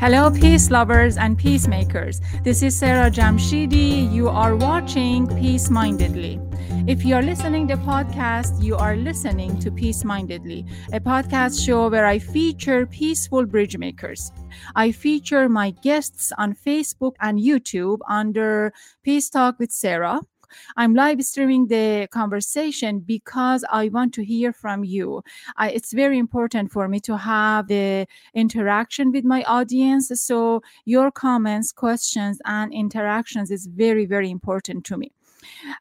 [0.00, 2.20] Hello, peace lovers and peacemakers.
[2.44, 4.08] This is Sarah Jamshidi.
[4.12, 6.38] You are watching Peace Mindedly.
[6.86, 11.88] If you're listening to the podcast, you are listening to Peace Mindedly, a podcast show
[11.88, 14.30] where I feature peaceful bridge makers.
[14.76, 18.72] I feature my guests on Facebook and YouTube under
[19.02, 20.20] Peace Talk with Sarah.
[20.76, 25.22] I'm live streaming the conversation because I want to hear from you.
[25.56, 30.10] I, it's very important for me to have the interaction with my audience.
[30.14, 35.12] So your comments, questions, and interactions is very, very important to me.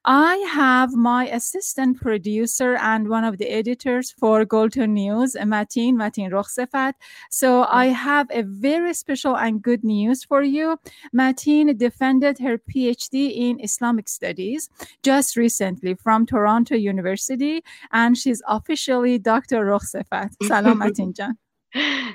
[0.05, 6.31] I have my assistant producer and one of the editors for Golden News, Matin, Matin
[6.31, 6.93] Rokhsefat.
[7.29, 7.93] So I mm.
[7.93, 10.77] have a very special and good news for you.
[11.13, 14.69] Matin defended her PhD in Islamic Studies
[15.03, 19.65] just recently from Toronto University, and she's officially Dr.
[19.65, 20.29] Rokhsefat.
[20.43, 21.37] Salam, Matin Jan.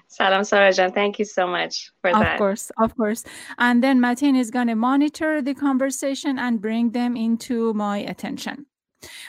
[0.08, 0.94] Salam Sarajan.
[0.94, 2.34] Thank you so much for of that.
[2.34, 3.24] Of course, of course.
[3.58, 8.66] And then Matin is going to monitor the conversation and bring them into my attention.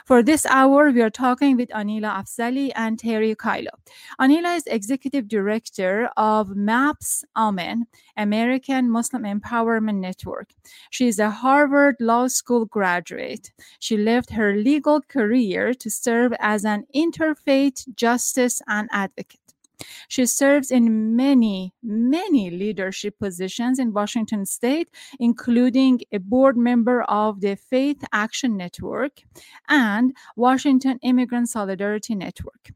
[0.06, 3.72] For this hour, we are talking with Aneelah Afzali and Terry Kyllo.
[4.20, 7.86] Aneelah is executive director of MAPS AMEN,
[8.18, 10.50] American Muslim Empowerment Network.
[10.92, 13.52] She is a Harvard Law School graduate.
[13.80, 19.40] She left her legal career to serve as an interfaith justice and advocate.
[20.08, 24.90] She serves in many, many leadership positions in Washington state,
[25.20, 29.22] including a board member of the Faith Action Network
[29.68, 32.72] and Washington Immigrant Solidarity Network.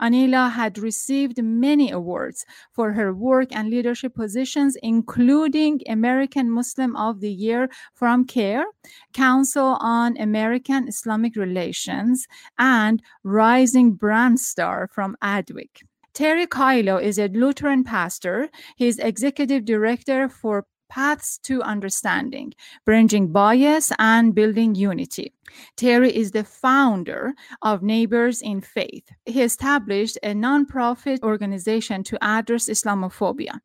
[0.00, 7.20] Aneelah had received many awards for her work and leadership positions, including American Muslim of
[7.20, 8.64] the Year from CAIR,
[9.12, 12.26] Council on American Islamic Relations,
[12.58, 15.82] and Rising Brand Star from Adweek.
[16.12, 18.48] Terry Kyllo is a Lutheran pastor.
[18.76, 22.52] He's executive director for Paths to Understanding,
[22.84, 25.32] Bridging Bias and Building Unity.
[25.76, 29.08] Terry is the founder of Neighbors in Faith.
[29.26, 33.60] He established a nonprofit organization to address Islamophobia.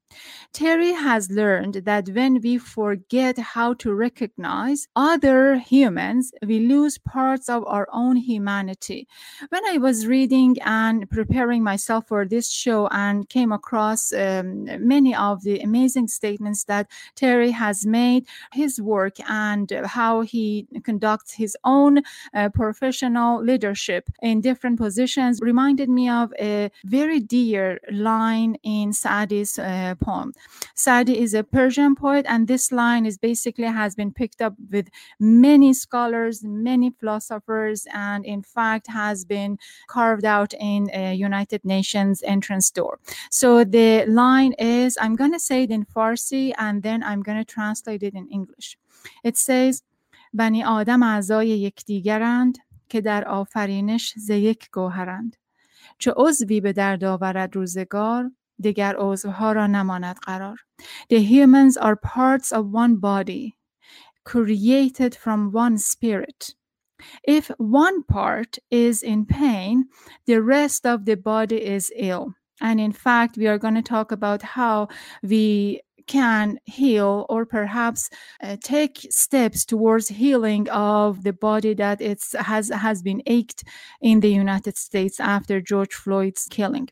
[0.54, 7.50] Terry has learned that when we forget how to recognize other humans, we lose parts
[7.50, 9.08] of our own humanity.
[9.50, 15.14] When I was reading and preparing myself for this show and came across um, many
[15.16, 21.58] of the amazing statements that Terry has made, his work and how he conducts his
[21.64, 21.94] own own
[22.34, 29.54] uh, professional leadership in different positions reminded me of a very dear line in Saadi's
[29.60, 30.30] uh, poem.
[30.76, 34.88] Saadi is a Persian poet, and this line is basically has been picked up with
[35.20, 42.24] many scholars, many philosophers, and in fact has been carved out in a United Nations
[42.36, 42.94] entrance door.
[43.30, 47.38] So the line is I'm going to say it in Farsi and then I'm going
[47.44, 48.78] to translate it in English.
[49.24, 49.84] It says,
[50.35, 55.37] بنی آدم اعضای یکدیگرند که در آفرینش ز یک گوهرند
[55.99, 60.59] چه عضوی به درد آورد روزگار دیگر عضوها را نماند قرار
[61.11, 63.57] The humans are parts of one body
[64.25, 66.55] created from one spirit
[67.25, 69.89] If one part is in pain,
[70.27, 72.35] the rest of the body is ill.
[72.61, 74.89] And in fact, we are going to talk about how
[75.23, 78.10] we can heal or perhaps
[78.44, 83.64] uh, take steps towards healing of the body that it's has has been ached
[84.02, 86.90] in the United States after George Floyd's killing.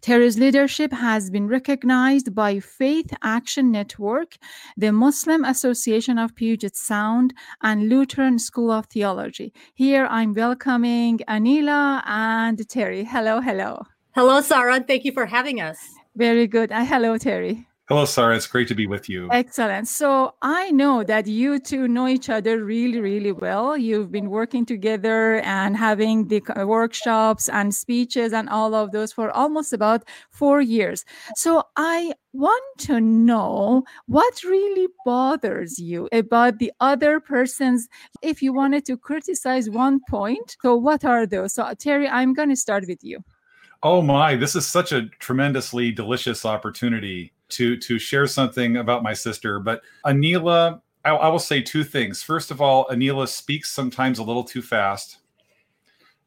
[0.00, 4.36] Terry's leadership has been recognized by Faith Action Network,
[4.76, 9.52] the Muslim Association of Puget Sound, and Lutheran School of Theology.
[9.74, 13.04] Here I'm welcoming Aneelah and Terry.
[13.04, 13.82] Hello, hello.
[14.14, 14.80] Hello, Sarah.
[14.80, 15.78] Thank you for having us.
[16.14, 16.72] Very good.
[16.72, 17.66] Uh, hello, Terry.
[17.88, 18.34] Hello, Sarah.
[18.34, 19.28] It's great to be with you.
[19.30, 19.86] Excellent.
[19.86, 23.76] So I know that you two know each other really, really well.
[23.76, 29.30] You've been working together and having the workshops and speeches and all of those for
[29.30, 31.04] almost about four years.
[31.36, 37.86] So I want to know what really bothers you about the other person's.
[38.20, 41.54] If you wanted to criticize one point, so what are those?
[41.54, 43.22] So, Terry, I'm going to start with you.
[43.84, 49.12] Oh my, this is such a tremendously delicious opportunity to to share something about my
[49.12, 49.60] sister.
[49.60, 52.22] But Aneelah, I, I will say two things.
[52.22, 55.18] First of all, Aneelah speaks sometimes a little too fast.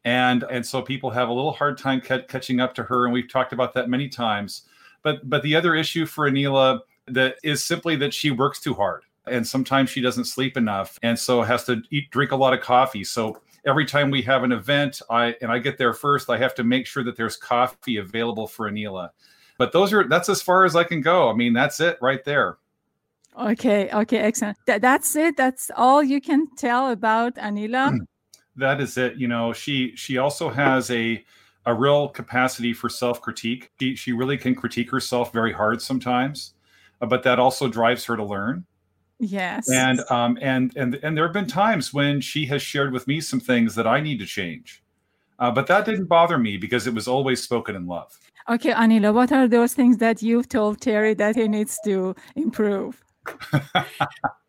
[0.05, 3.03] And, and so people have a little hard time ca- catching up to her.
[3.03, 4.63] And we've talked about that many times.
[5.03, 9.03] But but the other issue for Aneelah that is simply that she works too hard
[9.27, 12.61] and sometimes she doesn't sleep enough and so has to eat drink a lot of
[12.61, 16.37] coffee so every time we have an event i and i get there first i
[16.37, 19.09] have to make sure that there's coffee available for aneelah
[19.59, 21.29] But those are that's as far as I can go.
[21.29, 22.57] I mean, that's it right there.
[23.37, 24.57] Okay, okay, excellent.
[24.65, 25.35] Th- that's it.
[25.35, 27.99] That's all you can tell about Aneelah.
[28.55, 29.17] that is it.
[29.17, 31.23] You know, she she also has a
[31.65, 33.69] a real capacity for self critique.
[33.81, 36.53] She she really can critique herself very hard sometimes,
[37.01, 38.65] uh, but that also drives her to learn.
[39.19, 39.69] Yes.
[39.69, 43.19] And um and and and there have been times when she has shared with me
[43.19, 44.81] some things that I need to change.
[45.37, 48.17] Uh, but that didn't bother me because it was always spoken in love.
[48.49, 52.99] Okay, Aneelah, what are those things that you've told Terry that he needs to improve?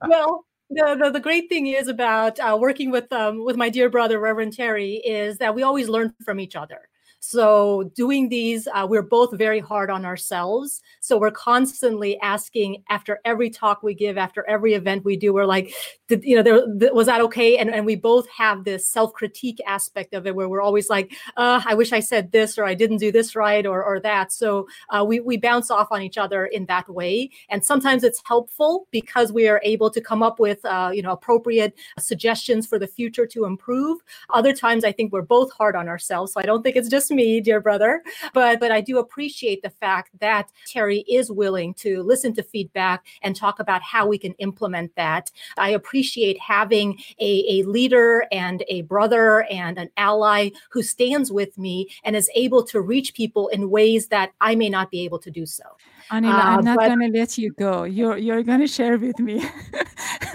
[0.06, 3.91] well, the, the, the, great thing is about uh, working with um, with my dear
[3.91, 6.88] brother Reverend Terry is that we always learn from each other.
[7.21, 10.81] So doing these, uh, we're both very hard on ourselves.
[11.01, 15.45] So we're constantly asking after every talk we give, after every event we do, we're
[15.45, 15.75] like,
[16.09, 17.59] did, you know, there, th- was that okay?
[17.59, 21.13] And, and we both have this self critique aspect of it where we're always like,
[21.37, 24.33] uh, I wish I said this or I didn't do this right or, or that.
[24.33, 27.31] So uh, we, we bounce off on each other in that way.
[27.51, 31.13] And sometimes it's helpful because we are able to come up with, uh, you know,
[31.13, 33.99] appropriate suggestions for the future to improve.
[34.31, 36.33] Other times I think we're both hard on ourselves.
[36.33, 38.03] So I don't think it's just me, dear brother,
[38.33, 43.07] but but I do appreciate the fact that Terry is willing to listen to feedback
[43.23, 45.31] and talk about how we can implement that.
[45.59, 51.57] I appreciate having a, a leader and a brother and an ally who stands with
[51.59, 55.19] me and is able to reach people in ways that I may not be able
[55.21, 55.65] to do so.
[56.11, 57.85] Aneelah, uh, I'm not but, going to let you go.
[57.85, 59.35] You're you're going to share with me.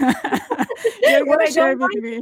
[1.02, 2.20] you're going to share with me.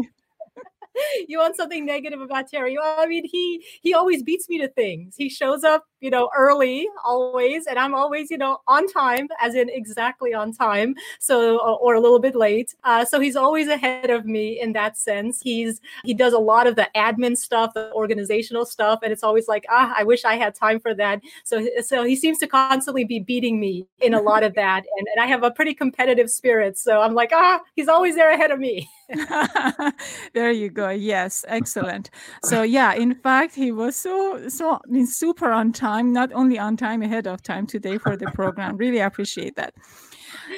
[1.29, 2.77] you want something negative about Terry?
[2.79, 5.15] Well, I mean, he he always beats me to things.
[5.17, 9.55] He shows up, you know, early always, and I'm always, you know, on time, as
[9.55, 10.95] in exactly on time.
[11.21, 12.75] So, or a little bit late.
[12.85, 15.41] Uh, so he's always ahead of me in that sense.
[15.41, 19.49] He's he does a lot of the admin stuff, the organizational stuff, and it's always
[19.49, 21.21] like, ah, I wish I had time for that.
[21.45, 25.09] So, so he seems to constantly be beating me in a lot of that, and
[25.15, 26.79] and I have a pretty competitive spirit.
[26.79, 28.89] So I'm like, ah, he's always there ahead of me.
[30.35, 30.84] there you go.
[30.91, 32.11] Yes, excellent.
[32.45, 36.13] So yeah, in fact, he was so so super on time.
[36.13, 38.77] Not only on time, ahead of time today for the program.
[38.77, 39.75] Really appreciate that.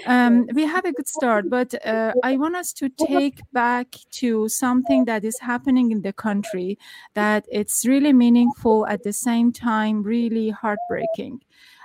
[0.06, 4.48] Um, we have a good start, but uh, I want us to take back to
[4.48, 6.78] something that is happening in the country
[7.14, 11.42] that it's really meaningful at the same time, really heartbreaking.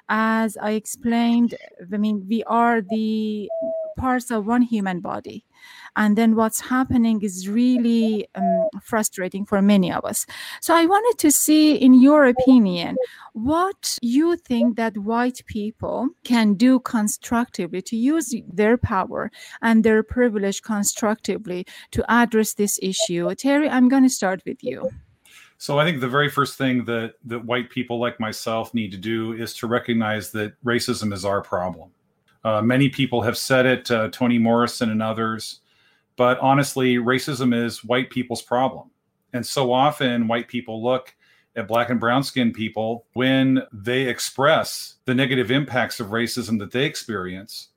[0.09, 1.55] As I explained,
[1.93, 3.49] I mean, we are the
[3.97, 5.45] parts of one human body
[5.95, 10.25] and then what's happening is really um, frustrating for many of us
[10.61, 12.95] so i wanted to see in your opinion
[13.33, 20.03] what you think that white people can do constructively to use their power and their
[20.03, 24.89] privilege constructively to address this issue terry i'm going to start with you
[25.61, 28.97] so I think the very first thing that that white people like myself need to
[28.97, 31.91] do is to recognize that racism is our problem.
[32.43, 35.59] Uh, many people have said it, uh, Toni Morrison and others.
[36.15, 38.91] But honestly, racism is white people's problem.
[39.33, 41.15] And so often, white people look
[41.55, 46.71] at black and brown skinned people when they express the negative impacts of racism that
[46.71, 47.69] they experience.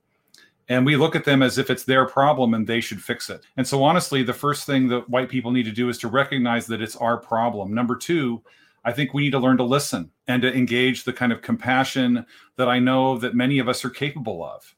[0.67, 3.41] And we look at them as if it's their problem and they should fix it.
[3.57, 6.65] And so, honestly, the first thing that white people need to do is to recognize
[6.67, 7.73] that it's our problem.
[7.73, 8.41] Number two,
[8.83, 12.25] I think we need to learn to listen and to engage the kind of compassion
[12.55, 14.75] that I know that many of us are capable of.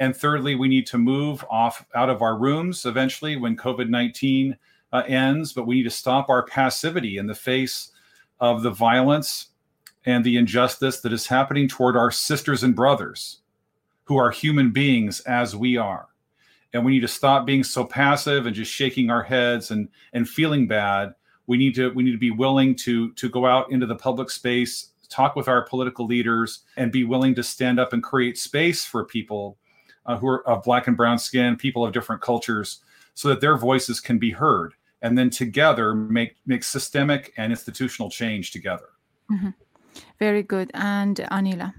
[0.00, 4.56] And thirdly, we need to move off out of our rooms eventually when COVID 19
[4.92, 7.90] uh, ends, but we need to stop our passivity in the face
[8.40, 9.48] of the violence
[10.06, 13.40] and the injustice that is happening toward our sisters and brothers
[14.04, 16.08] who are human beings as we are.
[16.72, 20.28] And we need to stop being so passive and just shaking our heads and, and
[20.28, 21.14] feeling bad.
[21.46, 24.30] We need to we need to be willing to to go out into the public
[24.30, 28.84] space, talk with our political leaders, and be willing to stand up and create space
[28.84, 29.56] for people
[30.08, 32.80] uh, who are of black and brown skin, people of different cultures,
[33.14, 38.10] so that their voices can be heard, and then together make make systemic and institutional
[38.10, 38.88] change together.
[39.30, 39.50] Mm-hmm.
[40.18, 41.74] Very good, and Aneelah.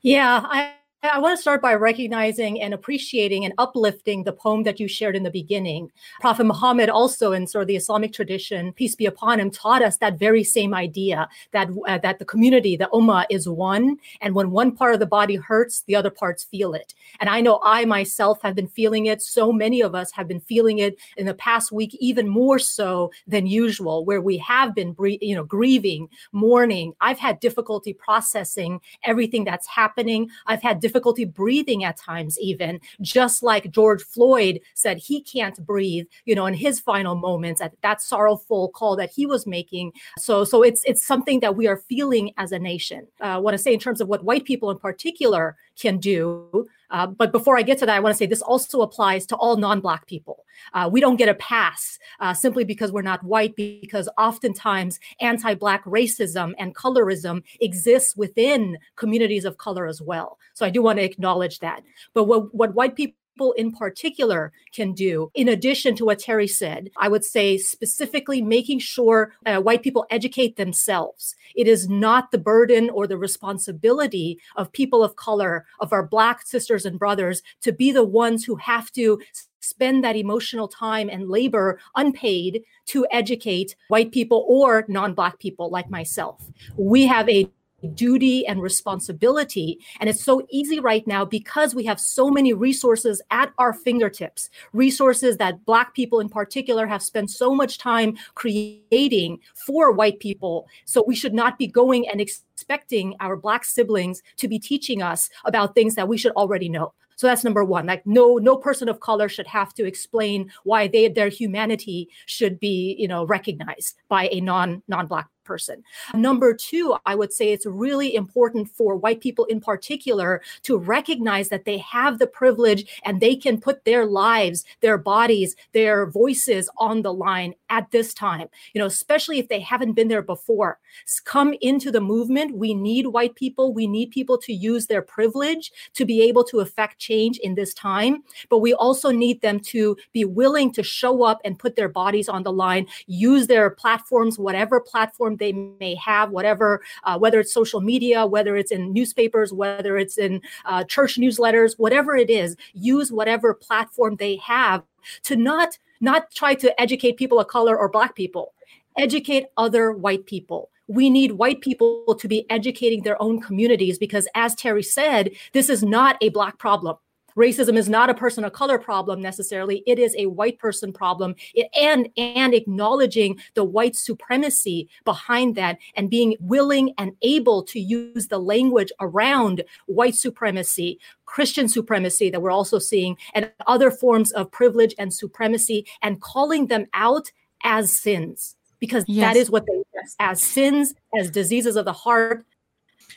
[0.00, 0.72] Yeah, I
[1.04, 5.16] I want to start by recognizing and appreciating and uplifting the poem that you shared
[5.16, 5.90] in the beginning.
[6.20, 9.96] Prophet Muhammad, also in sort of the Islamic tradition, peace be upon him, taught us
[9.96, 14.52] that very same idea that uh, that the community, the ummah, is one, and when
[14.52, 16.94] one part of the body hurts, the other parts feel it.
[17.18, 19.22] And I know I myself have been feeling it.
[19.22, 23.10] So many of us have been feeling it in the past week, even more so
[23.26, 26.92] than usual, where we have been, you know, grieving, mourning.
[27.00, 30.30] I've had difficulty processing everything that's happening.
[30.46, 36.06] I've had difficulty breathing at times, even just like George Floyd said he can't breathe,
[36.26, 39.92] you know, in his final moments at that sorrowful call that he was making.
[40.18, 43.06] So, so it's it's something that we are feeling as a nation.
[43.20, 46.68] Uh, I want to say in terms of what white people in particular can do.
[46.92, 49.36] Uh, but before I get to that, I want to say this also applies to
[49.36, 50.44] all non Black people.
[50.74, 55.54] Uh, we don't get a pass uh, simply because we're not white, because oftentimes anti
[55.54, 60.38] Black racism and colorism exists within communities of color as well.
[60.54, 61.82] So I do want to acknowledge that.
[62.14, 66.46] But what, what white people people in particular can do, in addition to what Terry
[66.46, 71.34] said, I would say specifically making sure uh, white people educate themselves.
[71.54, 76.46] It is not the burden or the responsibility of people of color, of our Black
[76.46, 79.20] sisters and brothers, to be the ones who have to
[79.60, 85.70] spend that emotional time and labor unpaid to educate white people or non Black people
[85.70, 86.44] like myself.
[86.76, 87.48] We have a
[87.94, 89.78] duty and responsibility.
[90.00, 94.50] And it's so easy right now because we have so many resources at our fingertips,
[94.72, 100.68] resources that Black people in particular have spent so much time creating for white people.
[100.84, 105.28] So we should not be going and expecting our Black siblings to be teaching us
[105.44, 106.92] about things that we should already know.
[107.16, 107.86] So that's number one.
[107.86, 112.58] Like no no person of color should have to explain why they their humanity should
[112.60, 115.82] be you know recognized by a non non black person.
[116.14, 121.48] Number two, I would say it's really important for white people in particular to recognize
[121.48, 126.70] that they have the privilege and they can put their lives, their bodies, their voices
[126.78, 130.78] on the line at this time, you know, especially if they haven't been there before.
[131.24, 132.56] Come into the movement.
[132.56, 133.72] We need white people.
[133.72, 137.74] We need people to use their privilege to be able to affect change in this
[137.74, 138.22] time.
[138.48, 142.28] But we also need them to be willing to show up and put their bodies
[142.28, 147.52] on the line, use their platforms, whatever platform they may have, whatever, uh, whether it's
[147.52, 152.56] social media, whether it's in newspapers, whether it's in uh, church newsletters, whatever it is,
[152.72, 154.82] use whatever platform they have
[155.24, 158.54] to not not try to educate people of color or black people,
[158.98, 160.71] educate other white people.
[160.88, 165.68] We need white people to be educating their own communities because, as Terry said, this
[165.68, 166.96] is not a black problem.
[167.36, 169.82] Racism is not a person of color problem necessarily.
[169.86, 175.78] It is a white person problem it, and and acknowledging the white supremacy behind that
[175.94, 182.42] and being willing and able to use the language around white supremacy christian supremacy that
[182.42, 187.30] we're also seeing and other forms of privilege and supremacy and calling them out
[187.64, 189.32] as sins because yes.
[189.32, 189.78] that is what they
[190.18, 192.44] as sins as diseases of the heart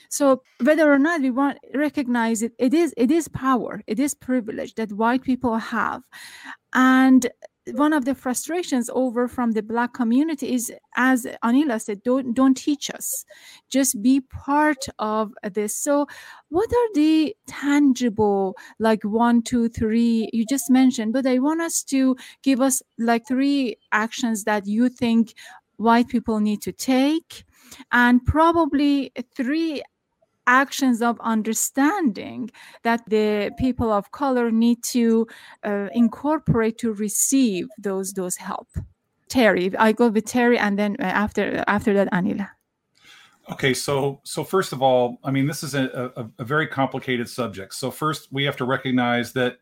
[0.09, 4.13] so whether or not we want recognize it, it is it is power, it is
[4.13, 6.03] privilege that white people have,
[6.73, 7.27] and
[7.73, 12.55] one of the frustrations over from the black community is as aneelah said don't don't
[12.55, 13.25] teach us.
[13.69, 15.75] Just be part of this.
[15.75, 16.07] So
[16.49, 21.83] what are the tangible like one two three you just mentioned but i want us
[21.83, 25.33] to give us like three actions that you think
[25.77, 27.43] white people need to take
[27.91, 29.83] and probably three
[30.47, 32.51] actions of understanding
[32.83, 35.27] that the people of color need to
[35.63, 38.67] uh, incorporate to receive those those help.
[39.27, 42.49] Terry i go with terry and then uh, after after that aneelah.
[43.51, 47.29] Okay so so first of all i mean this is a, a, a very complicated
[47.29, 47.73] subject.
[47.73, 49.57] So first we have to recognize that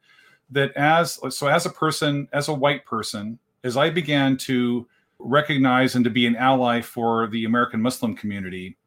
[0.53, 4.87] that as so as a person as a white person as i began to
[5.19, 8.77] recognize and to be an ally for the american muslim community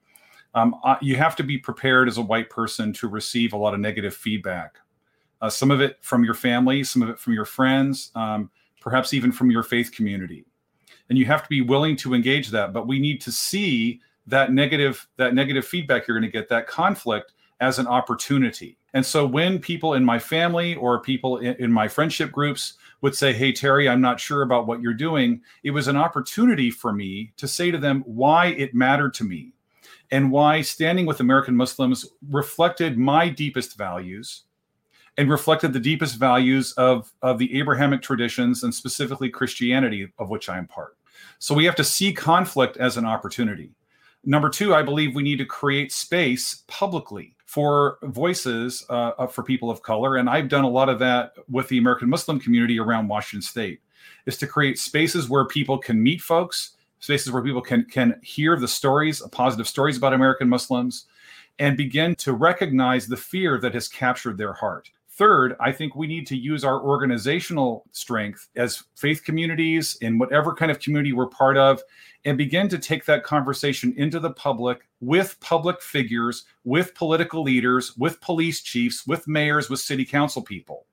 [0.57, 3.81] um, you have to be prepared as a white person to receive a lot of
[3.81, 4.79] negative feedback.
[5.43, 9.13] Uh, some of it from your family, some of it from your friends, um, perhaps
[9.13, 10.47] even from your faith community.
[11.11, 12.73] And you have to be willing to engage that.
[12.73, 16.67] But we need to see that negative that negative feedback you're going to get, that
[16.67, 18.79] conflict, as an opportunity.
[18.95, 23.15] And so when people in my family or people in, in my friendship groups would
[23.15, 26.95] say, Hey, Terry, I'm not sure about what you're doing, it was an opportunity for
[26.95, 29.53] me to say to them why it mattered to me
[30.11, 34.45] and why standing with American Muslims reflected my deepest values
[35.19, 40.49] and reflected the deepest values of, of the Abrahamic traditions and specifically Christianity, of which
[40.49, 40.97] I am part.
[41.39, 43.73] So we have to see conflict as an opportunity.
[44.25, 49.71] Number two, I believe we need to create space publicly for voices uh, for people
[49.71, 50.17] of color.
[50.17, 53.81] And I've done a lot of that with the American Muslim community around Washington State,
[54.27, 58.57] is to create spaces where people can meet folks spaces where people can can hear
[58.57, 61.07] the stories, positive stories about American Muslims,
[61.59, 64.91] and begin to recognize the fear that has captured their heart.
[65.17, 70.55] Third, I think we need to use our organizational strength as faith communities in whatever
[70.55, 71.83] kind of community we're part of
[72.27, 77.97] and begin to take that conversation into the public with public figures, with political leaders,
[77.97, 80.85] with police chiefs, with mayors, with city council people.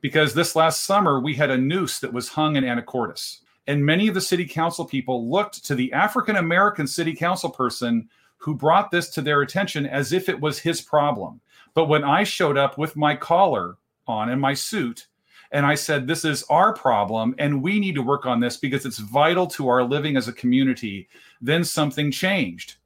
[0.00, 3.41] Because this last summer, we had a noose that was hung in Anacortes.
[3.66, 8.08] And many of the city council people looked to the African American city council person
[8.38, 11.40] who brought this to their attention as if it was his problem.
[11.74, 13.76] But when I showed up with my collar
[14.06, 15.06] on and my suit,
[15.52, 18.84] and I said, This is our problem, and we need to work on this because
[18.84, 21.08] it's vital to our living as a community,
[21.40, 22.76] then something changed.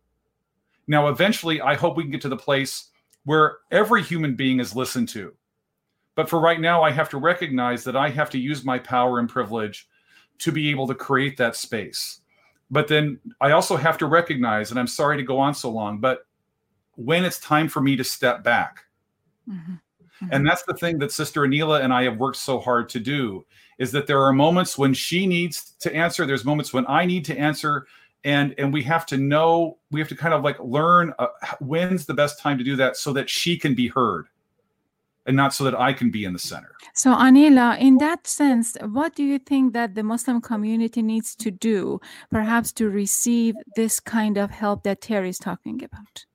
[0.86, 2.90] Now, eventually, I hope we can get to the place
[3.24, 5.32] where every human being is listened to.
[6.16, 9.18] But for right now, I have to recognize that I have to use my power
[9.18, 9.88] and privilege
[10.38, 12.20] to be able to create that space.
[12.70, 15.98] But then I also have to recognize, and I'm sorry to go on so long,
[15.98, 16.26] but
[16.96, 18.84] when it's time for me to step back.
[19.48, 19.72] Mm-hmm.
[19.72, 20.26] Mm-hmm.
[20.32, 23.44] And that's the thing that Sister Aneelah and I have worked so hard to do
[23.78, 27.24] is that there are moments when she needs to answer, there's moments when I need
[27.26, 27.86] to answer,
[28.24, 31.26] and and we have to know, we have to kind of like learn uh,
[31.60, 34.28] when's the best time to do that so that she can be heard
[35.26, 36.72] and not so that I can be in the center.
[36.94, 41.50] So, Aneelah, in that sense, what do you think that the Muslim community needs to
[41.50, 46.26] do, perhaps to receive this kind of help that Terry is talking about?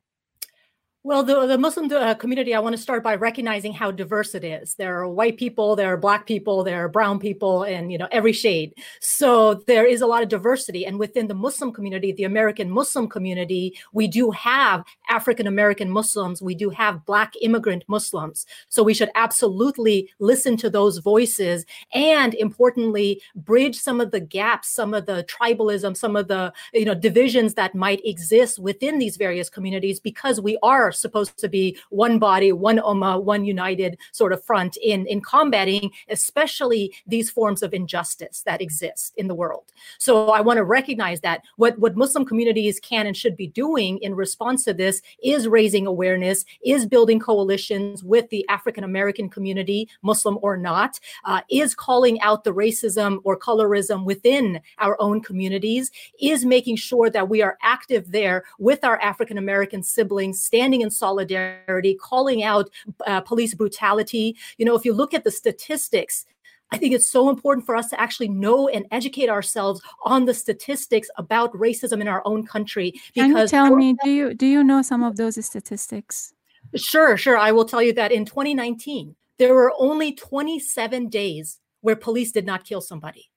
[1.03, 4.43] Well, the, the Muslim uh, community, I want to start by recognizing how diverse it
[4.43, 4.75] is.
[4.75, 8.07] There are white people, there are black people, there are brown people, and you know
[8.11, 8.75] every shade.
[8.99, 10.85] So there is a lot of diversity.
[10.85, 16.39] And within the Muslim community, the American Muslim community, we do have African American Muslims,
[16.39, 18.45] we do have black immigrant Muslims.
[18.69, 21.65] So we should absolutely listen to those voices,
[21.95, 26.85] and importantly, bridge some of the gaps, some of the tribalism, some of the you
[26.85, 31.47] know divisions that might exist within these various communities, because we are are supposed to
[31.47, 37.29] be one body, one ummah, one united sort of front in, in combating, especially these
[37.29, 39.71] forms of injustice that exist in the world.
[39.97, 43.99] So I want to recognize that what, what Muslim communities can and should be doing
[43.99, 49.87] in response to this is raising awareness, is building coalitions with the African American community,
[50.01, 55.89] Muslim or not, uh, is calling out the racism or colorism within our own communities,
[56.19, 60.91] is making sure that we are active there with our African American siblings, standing in
[60.91, 62.69] solidarity, calling out
[63.07, 64.35] uh, police brutality.
[64.57, 66.25] You know, if you look at the statistics,
[66.71, 70.33] I think it's so important for us to actually know and educate ourselves on the
[70.33, 72.93] statistics about racism in our own country.
[73.13, 76.33] Can you tell me, do you do you know some of those statistics?
[76.75, 77.37] Sure, sure.
[77.37, 82.45] I will tell you that in 2019, there were only 27 days where police did
[82.45, 83.29] not kill somebody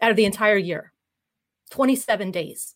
[0.00, 0.92] out of the entire year.
[1.70, 2.74] 27 days.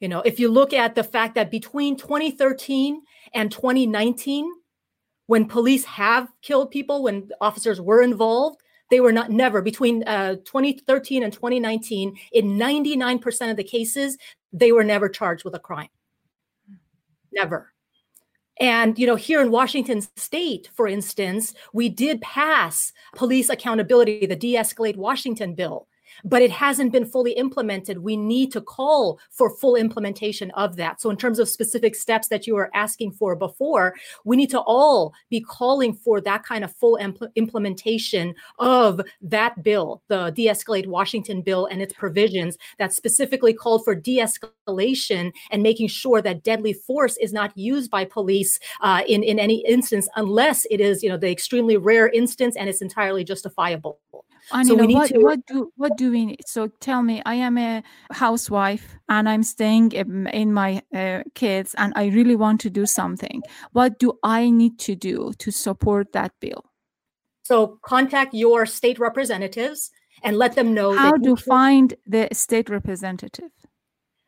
[0.00, 3.02] You know, if you look at the fact that between 2013
[3.34, 4.50] and 2019,
[5.26, 10.36] when police have killed people, when officers were involved, they were not never between uh,
[10.44, 12.16] 2013 and 2019.
[12.32, 14.16] In 99% of the cases,
[14.52, 15.88] they were never charged with a crime.
[17.32, 17.72] Never.
[18.60, 24.36] And you know, here in Washington State, for instance, we did pass police accountability, the
[24.36, 25.87] de-escalate Washington bill,
[26.24, 27.98] but it hasn't been fully implemented.
[27.98, 31.00] We need to call for full implementation of that.
[31.00, 34.60] So, in terms of specific steps that you were asking for before, we need to
[34.60, 40.46] all be calling for that kind of full impl- implementation of that bill, the de
[40.46, 46.22] escalate Washington bill and its provisions that specifically called for de escalation and making sure
[46.22, 50.80] that deadly force is not used by police uh, in, in any instance unless it
[50.80, 53.98] is you know the extremely rare instance and it's entirely justifiable.
[54.52, 55.18] Aneelah, so we need what, to...
[55.20, 56.42] what do what do we need?
[56.46, 61.92] So tell me, I am a housewife and I'm staying in my uh, kids, and
[61.96, 63.42] I really want to do something.
[63.72, 66.64] What do I need to do to support that bill?
[67.42, 69.90] So contact your state representatives
[70.22, 70.92] and let them know.
[70.92, 73.50] How to find the state representative?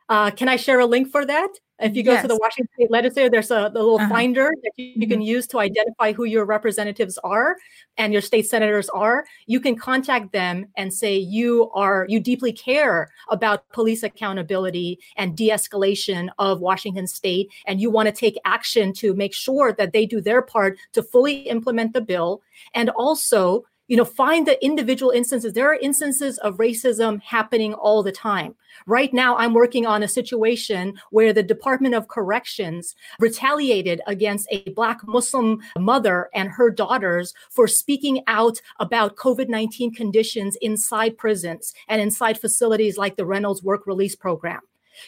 [0.08, 1.50] Uh, can I share a link for that?
[1.80, 2.22] If you go yes.
[2.22, 4.08] to the Washington State Legislature, there's a, little uh-huh.
[4.08, 5.22] finder that you, you can mm-hmm.
[5.22, 7.56] use to identify who your representatives are
[7.96, 9.24] and your state senators are.
[9.46, 15.36] You can contact them and say you are you deeply care about police accountability and
[15.36, 20.06] de-escalation of Washington State, and you want to take action to make sure that they
[20.06, 22.42] do their part to fully implement the bill,
[22.74, 25.52] and also you know find the individual instances.
[25.52, 28.54] There are instances of racism happening all the time.
[28.86, 34.70] Right now i'm working on a situation where the department of corrections retaliated against a
[34.70, 42.00] black muslim mother and her daughters for speaking out about covid-19 conditions inside prisons and
[42.00, 44.60] inside facilities like the reynolds work release program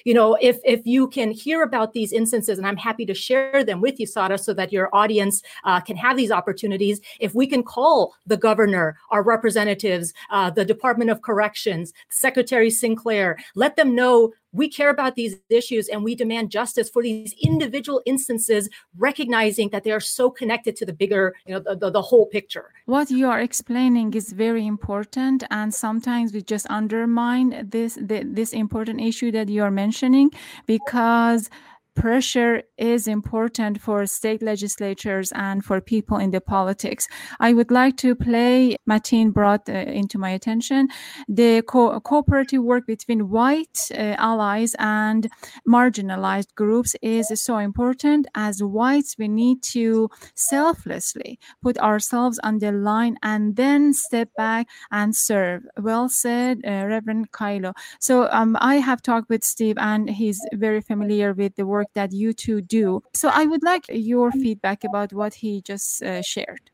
[0.04, 3.64] You know, if if you can hear about these instances, and I'm happy to share
[3.64, 7.00] them with you, sada so that your audience uh, can have these opportunities.
[7.20, 13.38] If we can call the governor, our representatives, uh, the Department of Corrections, Secretary Sinclair,
[13.54, 18.02] let them know we care about these issues and we demand justice for these individual
[18.06, 22.02] instances, recognizing that they are so connected to the bigger, you know, the, the, the,
[22.02, 22.72] whole picture.
[22.86, 29.00] What you are explaining is very important, and sometimes we just undermine this this important
[29.00, 30.30] issue that you are mentioning
[30.66, 31.48] because
[31.94, 37.06] pressure is important for state legislatures and for people in the politics.
[37.40, 40.88] I would like to play, Matin brought uh, into my attention,
[41.28, 45.28] the co- cooperative work between white uh, allies and
[45.68, 48.26] marginalized groups is so important.
[48.34, 54.66] As whites, we need to selflessly put ourselves on the line and then step back
[54.90, 55.62] and serve.
[55.78, 57.72] Well said, uh, Reverend Kyllo.
[58.00, 61.92] So um, I have talked with Steve and he's very familiar with the work work
[61.94, 63.02] that you two do.
[63.12, 66.70] So I would like your feedback about what he just uh, shared.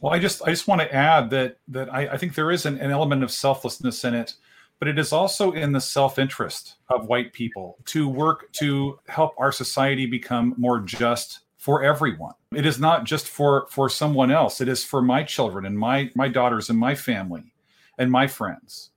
[0.00, 2.66] Well, I just I just want to add that that I, I think there is
[2.66, 4.34] an, an element of selflessness in it,
[4.78, 9.52] but it is also in the self-interest of white people to work to help our
[9.52, 12.34] society become more just for everyone.
[12.54, 14.60] It is not just for for someone else.
[14.60, 17.52] It is for my children and my my daughters and my family
[17.98, 18.90] and my friends.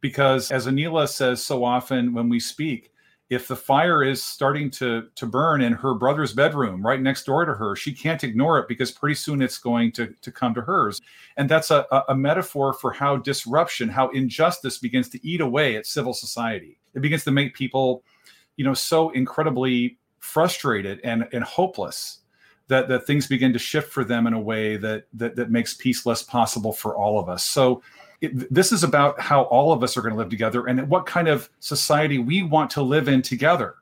[0.00, 2.91] Because as Aneelah says so often when we speak,
[3.32, 7.46] if the fire is starting to to burn in her brother's bedroom right next door
[7.46, 10.60] to her she can't ignore it because pretty soon it's going to to come to
[10.60, 11.00] hers.
[11.38, 15.86] And that's a, a metaphor for how disruption how injustice begins to eat away at
[15.86, 16.78] civil society.
[16.94, 18.04] It begins to make people
[18.56, 22.18] you know so incredibly frustrated and and hopeless
[22.68, 25.72] that that things begin to shift for them in a way that that that makes
[25.72, 27.44] peace less possible for all of us.
[27.44, 27.82] So
[28.22, 31.04] it, this is about how all of us are going to live together and what
[31.04, 33.74] kind of society we want to live in together.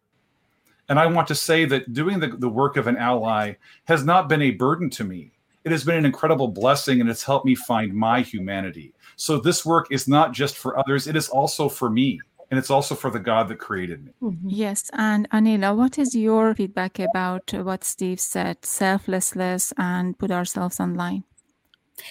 [0.88, 4.28] And I want to say that doing the, the work of an ally has not
[4.28, 5.32] been a burden to me.
[5.62, 8.94] It has been an incredible blessing and it's helped me find my humanity.
[9.16, 12.18] So this work is not just for others, it is also for me.
[12.50, 14.12] And it's also for the God that created me.
[14.20, 14.48] Mm-hmm.
[14.48, 14.90] Yes.
[14.94, 21.22] And Aneelah, what is your feedback about what Steve said, selflessness and put ourselves online?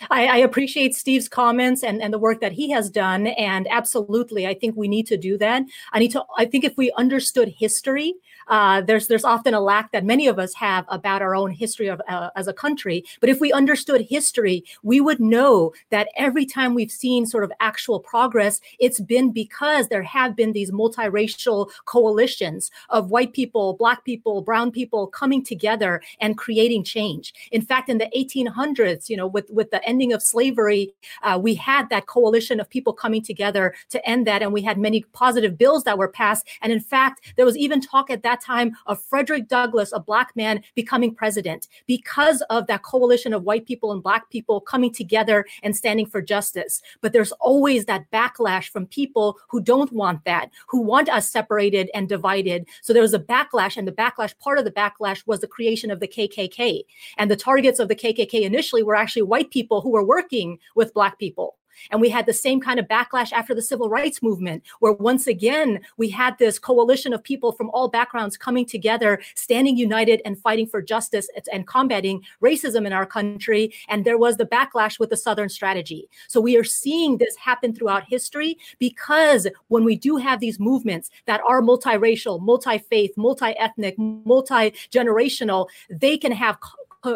[0.10, 3.28] I, I, appreciate Steve's comments and, and the work that he has done.
[3.28, 5.64] And absolutely, I think we need to do that.
[5.92, 8.14] I need to, I think if we understood history,
[8.50, 11.88] uh, there's there's often a lack that many of us have about our own history
[11.88, 13.04] of uh, as a country.
[13.20, 17.52] But if we understood history, we would know that every time we've seen sort of
[17.60, 24.04] actual progress, it's been because there have been these multiracial coalitions of white people, black
[24.04, 27.34] people, brown people coming together and creating change.
[27.52, 31.54] In fact, in the 1800s, you know, with with the ending of slavery, uh, we
[31.54, 35.58] had that coalition of people coming together to end that, and we had many positive
[35.58, 36.48] bills that were passed.
[36.62, 40.36] And in fact, there was even talk at that time of Frederick Douglass, a black
[40.36, 45.46] man, becoming president because of that coalition of white people and black people coming together
[45.64, 46.82] and standing for justice.
[47.02, 51.90] But there's always that backlash from people who don't want that, who want us separated
[51.94, 52.68] and divided.
[52.82, 55.92] So there was a backlash, and the backlash, part of the backlash was the creation
[55.92, 56.84] of the KKK.
[57.18, 60.94] And the targets of the KKK initially were actually white people who were working with
[60.94, 61.59] black people.
[61.92, 65.28] And we had the same kind of backlash after the civil rights movement, where once
[65.28, 70.38] again, we had this coalition of people from all backgrounds coming together, standing united and
[70.38, 73.74] fighting for justice and combating racism in our country.
[73.88, 76.10] And there was the backlash with the Southern strategy.
[76.28, 81.10] So we are seeing this happen throughout history because when we do have these movements
[81.26, 86.58] that are multiracial, multi faith, multi ethnic, multi generational, they can have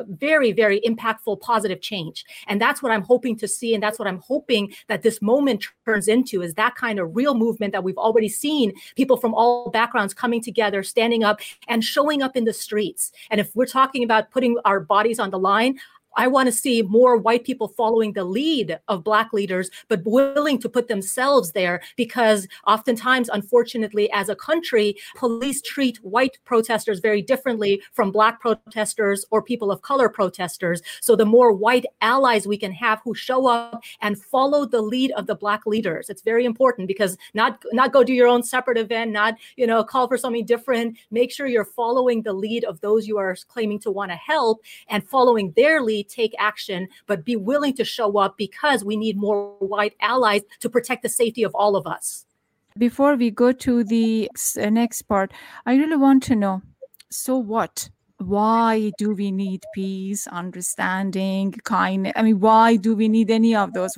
[0.08, 2.26] very, very impactful, positive change.
[2.48, 3.74] And that's what I'm hoping to see.
[3.74, 7.36] And that's what I'm hoping that this moment turns into is that kind of real
[7.36, 12.22] movement that we've already seen people from all backgrounds coming together, standing up and showing
[12.22, 13.12] up in the streets.
[13.30, 15.80] And if we're talking about putting our bodies on the line,
[16.16, 20.60] I want to see more white people following the lead of Black leaders, but willing
[20.60, 27.22] to put themselves there because oftentimes, unfortunately, as a country, police treat white protesters very
[27.22, 30.82] differently from Black protesters or people of color protesters.
[31.02, 35.12] So the more white allies we can have who show up and follow the lead
[35.12, 38.78] of the Black leaders, it's very important because not, not go do your own separate
[38.78, 40.98] event, not, you know, call for something different.
[41.12, 44.62] Make sure you're following the lead of those you are claiming to want to help
[44.90, 49.18] and following their lead take action, but be willing to show up because we need
[49.18, 52.26] more white allies to protect the safety of all of us.
[52.78, 55.32] Before we go to the uh, next part,
[55.66, 56.62] I really want to know
[57.10, 57.90] so what?
[58.18, 62.14] Why do we need peace, understanding, kindness?
[62.16, 63.96] I mean, why do we need any of those?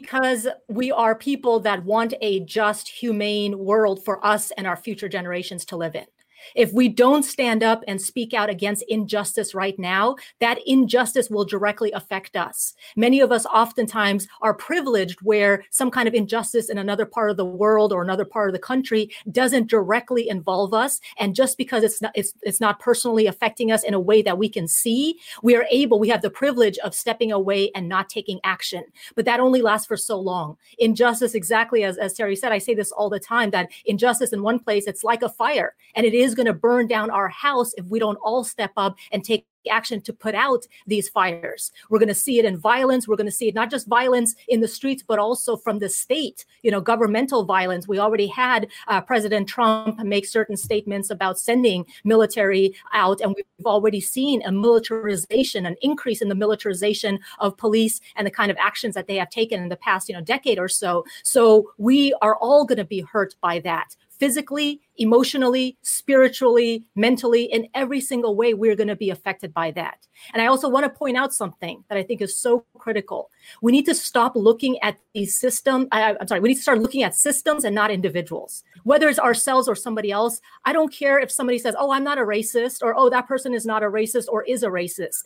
[0.00, 5.08] because we are people that want a just, humane world for us and our future
[5.08, 6.06] generations to live in.
[6.54, 11.44] If we don't stand up and speak out against injustice right now, that injustice will
[11.44, 12.74] directly affect us.
[12.96, 17.36] Many of us oftentimes are privileged where some kind of injustice in another part of
[17.36, 21.00] the world or another part of the country doesn't directly involve us.
[21.18, 24.38] And just because it's not, it's, it's not personally affecting us in a way that
[24.38, 28.08] we can see, we are able, we have the privilege of stepping away and not
[28.08, 28.84] taking action.
[29.14, 30.56] But that only lasts for so long.
[30.78, 34.42] Injustice, exactly as, as Terry said, I say this all the time that injustice in
[34.42, 37.74] one place, it's like a fire and it is going to burn down our house
[37.76, 41.72] if we don't all step up and take action to put out these fires.
[41.90, 43.06] We're going to see it in violence.
[43.06, 45.88] We're going to see it not just violence in the streets, but also from the
[45.88, 47.88] state, you know, governmental violence.
[47.88, 53.66] We already had uh, President Trump make certain statements about sending military out, and we've
[53.66, 58.56] already seen a militarization, an increase in the militarization of police and the kind of
[58.58, 61.04] actions that they have taken in the past, you know, decade or so.
[61.22, 67.68] So we are all going to be hurt by that physically, emotionally, spiritually, mentally, in
[67.74, 70.06] every single way, we're going to be affected by that.
[70.32, 73.30] And I also want to point out something that I think is so critical.
[73.62, 75.86] We need to stop looking at these systems.
[75.92, 78.64] I'm sorry, we need to start looking at systems and not individuals.
[78.84, 82.18] Whether it's ourselves or somebody else, I don't care if somebody says, oh, I'm not
[82.18, 85.24] a racist, or oh, that person is not a racist or is a racist.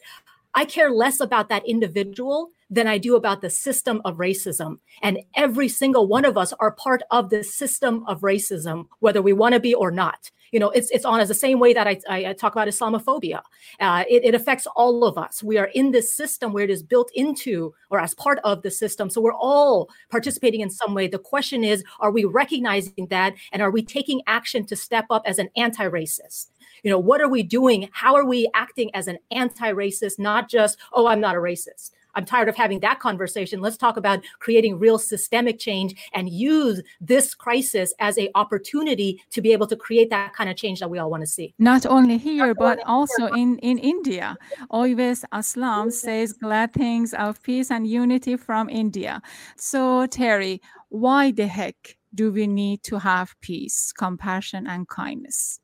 [0.54, 4.78] I care less about that individual than I do about the system of racism.
[5.02, 9.34] And every single one of us are part of the system of racism, whether we
[9.34, 10.30] want to be or not.
[10.52, 13.40] You know, it's it's on as the same way that I, I talk about Islamophobia.
[13.80, 15.42] Uh, it, it affects all of us.
[15.42, 18.70] We are in this system where it is built into or as part of the
[18.70, 19.08] system.
[19.08, 21.08] So we're all participating in some way.
[21.08, 25.22] The question is, are we recognizing that and are we taking action to step up
[25.24, 26.48] as an anti-racist?
[26.82, 30.78] You know what are we doing how are we acting as an anti-racist not just
[30.92, 33.60] oh i'm not a racist I'm tired of having that conversation.
[33.60, 39.40] Let's talk about creating real systemic change and use this crisis as a opportunity to
[39.40, 41.54] be able to create that kind of change that we all want to see.
[41.58, 44.36] Not only here, but also in, in India.
[44.70, 49.22] Oyves Aslam says glad things of peace and unity from India.
[49.56, 55.60] So Terry, why the heck do we need to have peace, compassion, and kindness?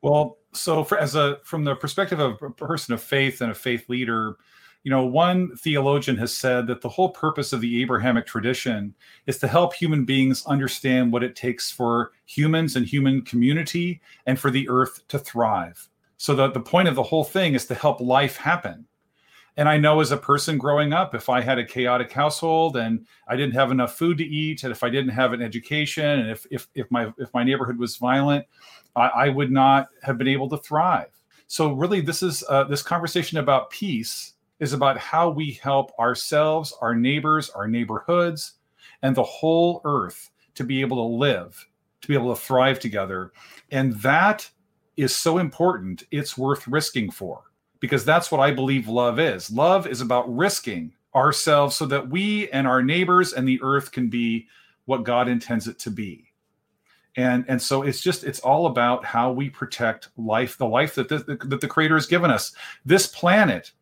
[0.00, 3.54] Well, so for, as a from the perspective of a person of faith and a
[3.54, 4.36] faith leader,
[4.84, 8.94] you know, one theologian has said that the whole purpose of the Abrahamic tradition
[9.26, 14.38] is to help human beings understand what it takes for humans and human community and
[14.38, 15.88] for the earth to thrive.
[16.16, 18.86] So that the point of the whole thing is to help life happen.
[19.56, 23.06] And I know as a person growing up, if I had a chaotic household and
[23.28, 26.30] I didn't have enough food to eat, and if I didn't have an education, and
[26.30, 28.46] if if, if my if my neighborhood was violent,
[28.96, 31.10] I, I would not have been able to thrive.
[31.46, 36.72] So really, this is uh, this conversation about peace is about how we help ourselves,
[36.80, 38.54] our neighbors, our neighborhoods,
[39.02, 41.66] and the whole earth to be able to live,
[42.00, 43.32] to be able to thrive together.
[43.70, 44.48] And that
[44.96, 46.04] is so important.
[46.10, 47.42] It's worth risking for
[47.80, 49.50] because that's what I believe love is.
[49.50, 54.08] Love is about risking ourselves so that we and our neighbors and the earth can
[54.08, 54.46] be
[54.84, 56.31] what God intends it to be.
[57.16, 61.08] And and so it's just it's all about how we protect life, the life that
[61.08, 62.52] the, that the creator has given us.
[62.86, 63.72] This planet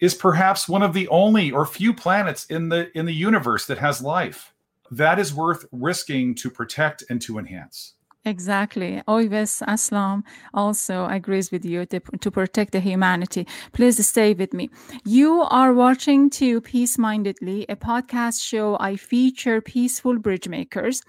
[0.00, 3.78] is perhaps one of the only or few planets in the in the universe that
[3.78, 4.52] has life.
[4.90, 7.94] That is worth risking to protect and to enhance.
[8.26, 9.00] Exactly.
[9.06, 13.46] Oyves Aslam also agrees with you to, to, protect the humanity.
[13.72, 14.68] Please stay with me.
[15.04, 21.02] You are watching to Peace Mindedly, a podcast show I feature peaceful bridge makers.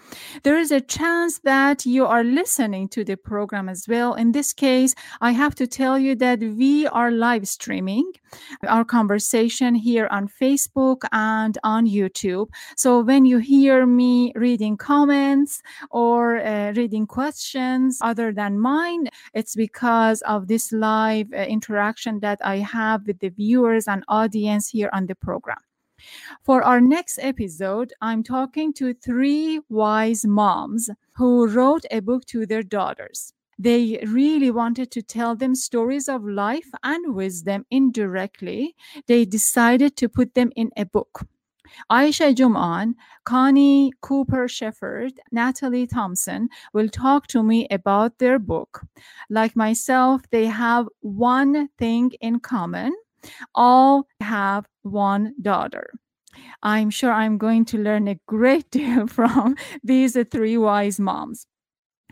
[0.43, 4.13] There is a chance that you are listening to the program as well.
[4.13, 8.11] In this case, I have to tell you that we are live streaming
[8.67, 12.49] our conversation here on Facebook and on YouTube.
[12.75, 19.55] So when you hear me reading comments or uh, reading questions other than mine, it's
[19.55, 24.89] because of this live uh, interaction that I have with the viewers and audience here
[24.93, 25.57] on the program.
[26.43, 32.45] For our next episode, I'm talking to three wise moms who wrote a book to
[32.45, 33.33] their daughters.
[33.59, 38.75] They really wanted to tell them stories of life and wisdom indirectly.
[39.07, 41.25] They decided to put them in a book.
[41.91, 48.81] Aisha Juman, Connie Cooper Shepherd, Natalie Thompson will talk to me about their book.
[49.29, 52.93] Like myself, they have one thing in common
[53.55, 55.91] all have one daughter.
[56.63, 61.47] I'm sure I'm going to learn a great deal from these three wise moms.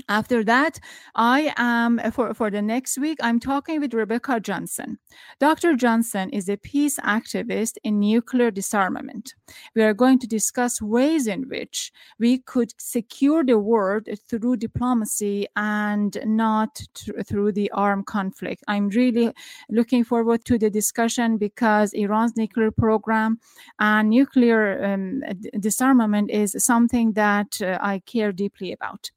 [0.10, 0.80] After that
[1.16, 4.98] i am for, for the next week i'm talking with rebecca johnson.
[5.40, 9.34] Dr johnson is a peace activist in nuclear disarmament.
[9.76, 15.48] We are going to discuss ways in which we could secure the world through diplomacy
[15.56, 18.64] and not th- through the armed conflict.
[18.68, 19.32] I'm really
[19.70, 23.40] looking forward to the discussion because iran's nuclear program
[23.80, 25.22] and nuclear um,
[25.60, 29.12] disarmament is something that uh, i care deeply about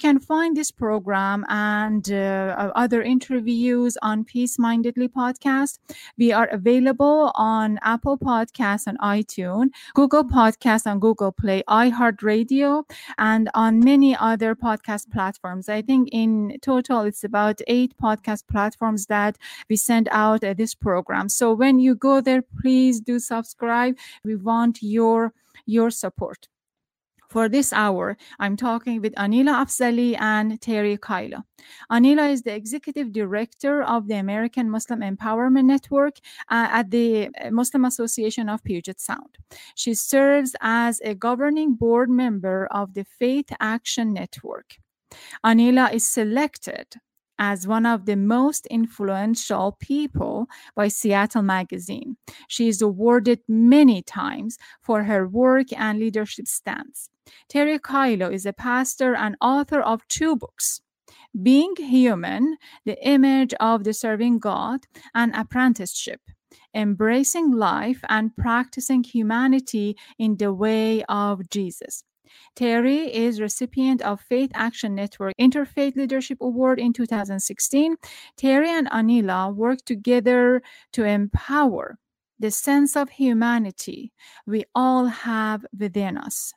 [0.00, 5.78] can find this program and uh, other interviews on Peace Mindedly podcast.
[6.16, 12.84] We are available on Apple Podcasts and iTunes, Google Podcasts and Google Play, iHeartRadio,
[13.18, 15.68] and on many other podcast platforms.
[15.68, 19.36] I think in total it's about eight podcast platforms that
[19.68, 21.28] we send out uh, this program.
[21.28, 23.96] So when you go there, please do subscribe.
[24.24, 25.34] We want your
[25.66, 26.48] your support.
[27.30, 31.44] For this hour, I'm talking with Aneelah Afzali and Terry Kyllo.
[31.88, 36.16] Aneelah is the executive director of the American Muslim Empowerment Network
[36.50, 39.38] uh, at the uh, Muslim Association of Puget Sound.
[39.76, 44.74] She serves as a governing board member of the Faith Action Network.
[45.44, 46.96] Aneelah is selected
[47.40, 52.18] as one of the most influential people by Seattle Magazine.
[52.46, 57.08] She is awarded many times for her work and leadership stance.
[57.48, 60.82] Terry Kyllo is a pastor and author of two books.
[61.42, 64.80] Being Human, the image of the serving God,
[65.14, 66.20] and apprenticeship,
[66.74, 72.04] embracing life and practicing humanity in the way of Jesus.
[72.54, 77.96] Terry is recipient of Faith Action Network Interfaith Leadership Award in 2016.
[78.36, 80.62] Terry and Aneelah work together
[80.92, 81.98] to empower
[82.38, 84.12] the sense of humanity
[84.46, 86.52] we all have within us.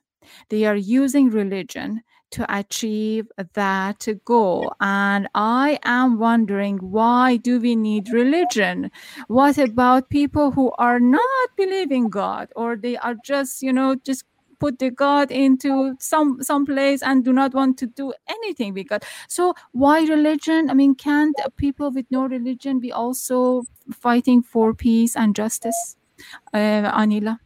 [0.49, 4.73] They are using religion to achieve that goal.
[4.81, 8.89] And I am wondering why do we need religion?
[9.27, 14.23] What about people who are not believing God or they are just, you know, just
[14.63, 18.87] put the god into some some place and do not want to do anything with
[18.87, 19.03] god.
[19.27, 20.69] So why religion?
[20.69, 25.81] I mean can't people with no religion be also fighting for peace and justice?
[26.53, 27.39] Uh, aneelah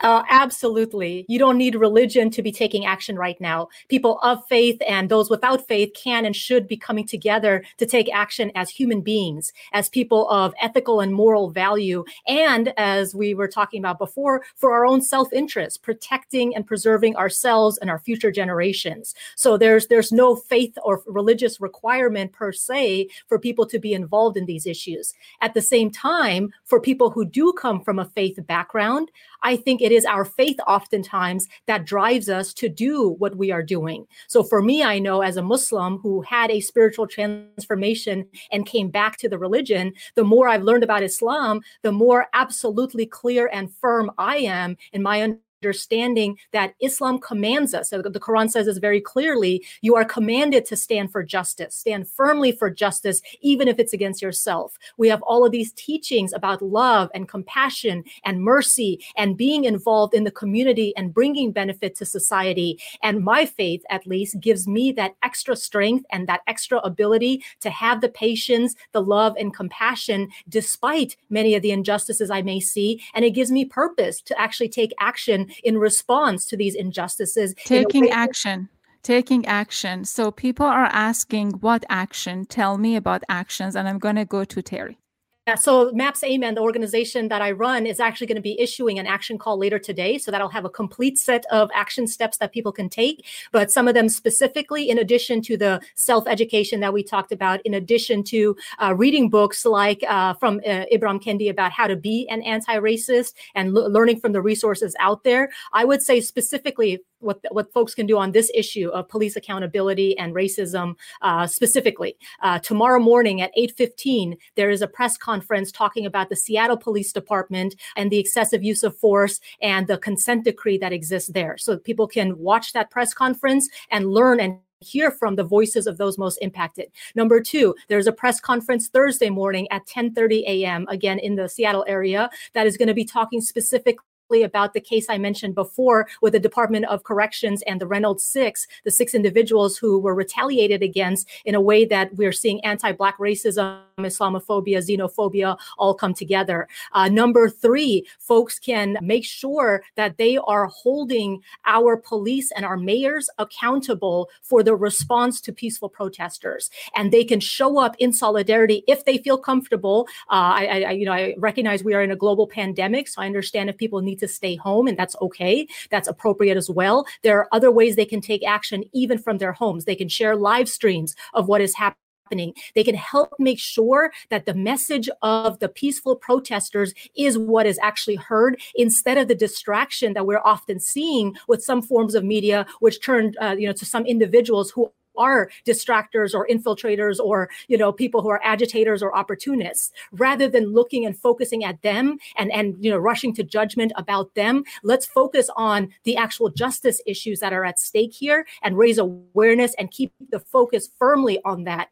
[0.00, 1.24] uh, absolutely.
[1.28, 3.68] You don't need religion to be taking action right now.
[3.88, 8.12] People of faith and those without faith can and should be coming together to take
[8.14, 13.48] action as human beings, as people of ethical and moral value, and as we were
[13.48, 19.14] talking about before, for our own self-interest, protecting and preserving ourselves and our future generations.
[19.34, 24.36] So there's there's no faith or religious requirement per se for people to be involved
[24.36, 25.14] in these issues.
[25.40, 29.10] At the same time, for people who do come from a faith background,
[29.46, 33.62] I think it is our faith oftentimes that drives us to do what we are
[33.62, 34.04] doing.
[34.26, 38.90] So for me, I know as a Muslim who had a spiritual transformation and came
[38.90, 43.72] back to the religion, the more I've learned about Islam, the more absolutely clear and
[43.72, 47.90] firm I am in my understanding that Islam commands us.
[47.90, 52.08] So the Quran says this very clearly you are commanded to stand for justice, stand
[52.08, 54.78] firmly for justice, even if it's against yourself.
[54.96, 60.14] We have all of these teachings about love and compassion and mercy and being involved
[60.14, 62.78] in the community and bringing benefit to society.
[63.02, 67.70] And my faith, at least, gives me that extra strength and that extra ability to
[67.70, 73.02] have the patience, the love, and compassion despite many of the injustices I may see.
[73.14, 77.54] And it gives me purpose to actually take action in response to these injustices.
[77.64, 78.68] Taking action.
[79.02, 80.04] Taking action.
[80.04, 82.44] So people are asking, what action?
[82.44, 83.76] Tell me about actions.
[83.76, 84.98] And I'm going to go to Terry.
[85.46, 88.98] Yeah, so MAPS AMEN, the organization that I run, is actually going to be issuing
[88.98, 90.18] an action call later today.
[90.18, 93.24] So that'll have a complete set of action steps that people can take.
[93.52, 97.60] But some of them specifically, in addition to the self education that we talked about,
[97.64, 101.94] in addition to uh, reading books like uh, from uh, Ibram Kendi about how to
[101.94, 107.04] be an anti racist and learning from the resources out there, I would say specifically
[107.26, 112.16] what what folks can do on this issue of police accountability and racism uh, specifically.
[112.40, 117.12] Uh, tomorrow morning at 8:15, there is a press conference talking about the Seattle Police
[117.12, 121.58] Department and the excessive use of force and the consent decree that exists there.
[121.58, 125.96] So people can watch that press conference and learn and hear from the voices of
[125.98, 126.90] those most impacted.
[127.14, 130.86] Number two, there's a press conference Thursday morning at 10:30 a.m.
[130.88, 135.06] again in the Seattle area that is going to be talking specifically about the case
[135.08, 139.76] I mentioned before with the Department of Corrections and the Reynolds Six, the six individuals
[139.76, 145.56] who were retaliated against in a way that we're seeing anti Black racism, Islamophobia, xenophobia
[145.78, 146.68] all come together.
[146.92, 152.76] Uh, number three, folks can make sure that they are holding our police and our
[152.76, 156.70] mayors accountable for the response to peaceful protesters.
[156.94, 160.06] And they can show up in solidarity if they feel comfortable.
[160.30, 163.26] Uh, I, I, you know, I recognize we are in a global pandemic, so I
[163.26, 165.66] understand if people need need to stay home, and that's okay.
[165.90, 167.06] That's appropriate as well.
[167.22, 169.84] There are other ways they can take action even from their homes.
[169.84, 172.54] They can share live streams of what is happening.
[172.74, 177.78] They can help make sure that the message of the peaceful protesters is what is
[177.82, 182.66] actually heard instead of the distraction that we're often seeing with some forms of media,
[182.80, 187.78] which turned, uh, you know, to some individuals who are distractors or infiltrators or you
[187.78, 189.92] know people who are agitators or opportunists.
[190.12, 194.34] Rather than looking and focusing at them and and you know rushing to judgment about
[194.34, 198.98] them let's focus on the actual justice issues that are at stake here and raise
[198.98, 201.88] awareness and keep the focus firmly on that.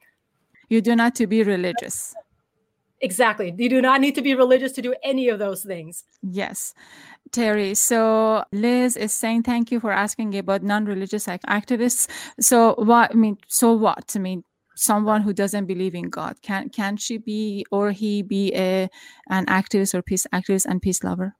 [0.68, 2.14] You do not to be religious
[3.08, 6.74] exactly you do not need to be religious to do any of those things yes
[7.34, 7.74] Terry.
[7.74, 12.08] So Liz is saying thank you for asking about non-religious activists.
[12.40, 14.12] So what I mean, so what?
[14.14, 14.44] I mean,
[14.76, 18.88] someone who doesn't believe in God can can she be or he be a
[19.30, 21.34] an activist or peace activist and peace lover?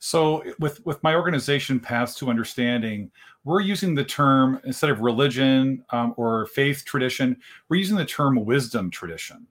[0.00, 3.10] So with with my organization Paths to Understanding,
[3.44, 7.36] we're using the term instead of religion um, or faith tradition,
[7.68, 9.46] we're using the term wisdom tradition,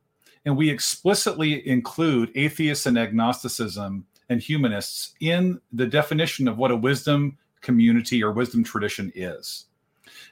[0.46, 6.76] and we explicitly include atheists and agnosticism and humanists in the definition of what a
[6.76, 9.66] wisdom community or wisdom tradition is.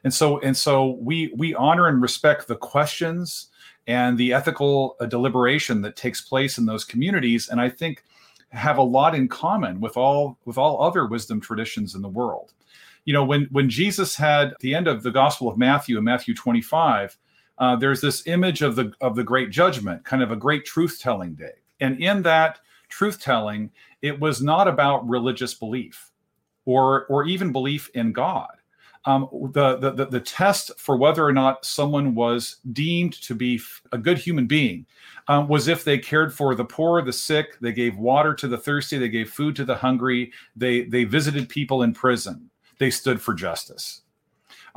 [0.03, 3.47] And so and so we we honor and respect the questions
[3.87, 8.03] and the ethical uh, deliberation that takes place in those communities and I think
[8.49, 12.53] have a lot in common with all with all other wisdom traditions in the world.
[13.05, 16.33] You know, when when Jesus had the end of the Gospel of Matthew in Matthew
[16.33, 17.17] 25,
[17.59, 20.99] uh, there's this image of the of the great judgment, kind of a great truth
[21.01, 21.53] telling day.
[21.79, 26.11] And in that truth telling, it was not about religious belief
[26.65, 28.49] or, or even belief in God.
[29.05, 33.61] Um, the, the, the test for whether or not someone was deemed to be
[33.93, 34.85] a good human being
[35.29, 38.57] um, was if they cared for the poor, the sick, they gave water to the
[38.57, 42.49] thirsty, they gave food to the hungry, they they visited people in prison,
[42.79, 44.01] they stood for justice.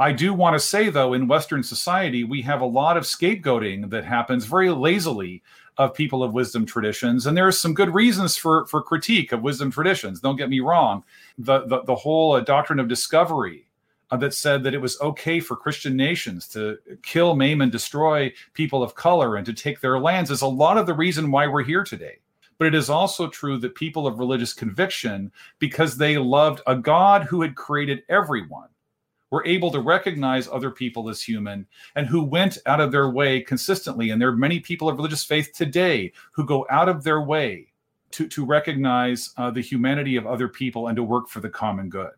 [0.01, 3.91] I do want to say, though, in Western society, we have a lot of scapegoating
[3.91, 5.43] that happens very lazily
[5.77, 7.27] of people of wisdom traditions.
[7.27, 10.19] And there are some good reasons for, for critique of wisdom traditions.
[10.19, 11.05] Don't get me wrong.
[11.37, 13.69] The, the, the whole uh, doctrine of discovery
[14.11, 18.33] uh, that said that it was okay for Christian nations to kill, maim, and destroy
[18.55, 21.47] people of color and to take their lands is a lot of the reason why
[21.47, 22.21] we're here today.
[22.57, 27.25] But it is also true that people of religious conviction, because they loved a God
[27.25, 28.69] who had created everyone,
[29.31, 33.41] were able to recognize other people as human and who went out of their way
[33.41, 34.11] consistently.
[34.11, 37.68] And there are many people of religious faith today who go out of their way
[38.12, 41.89] to, to recognize uh, the humanity of other people and to work for the common
[41.89, 42.11] good.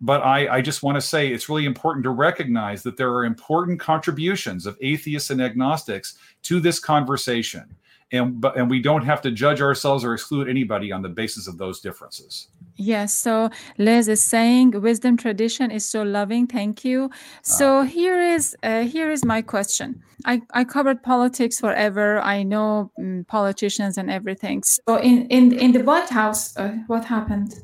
[0.00, 3.24] But I, I just want to say it's really important to recognize that there are
[3.24, 7.76] important contributions of atheists and agnostics to this conversation
[8.12, 11.48] and but and we don't have to judge ourselves or exclude anybody on the basis
[11.48, 17.10] of those differences yes so liz is saying wisdom tradition is so loving thank you.
[17.42, 20.02] So uh, here is uh, here is my question.
[20.24, 22.20] I i covered politics forever.
[22.20, 24.62] I know um, politicians and everything.
[24.88, 27.54] So in in in the white house uh, what happened?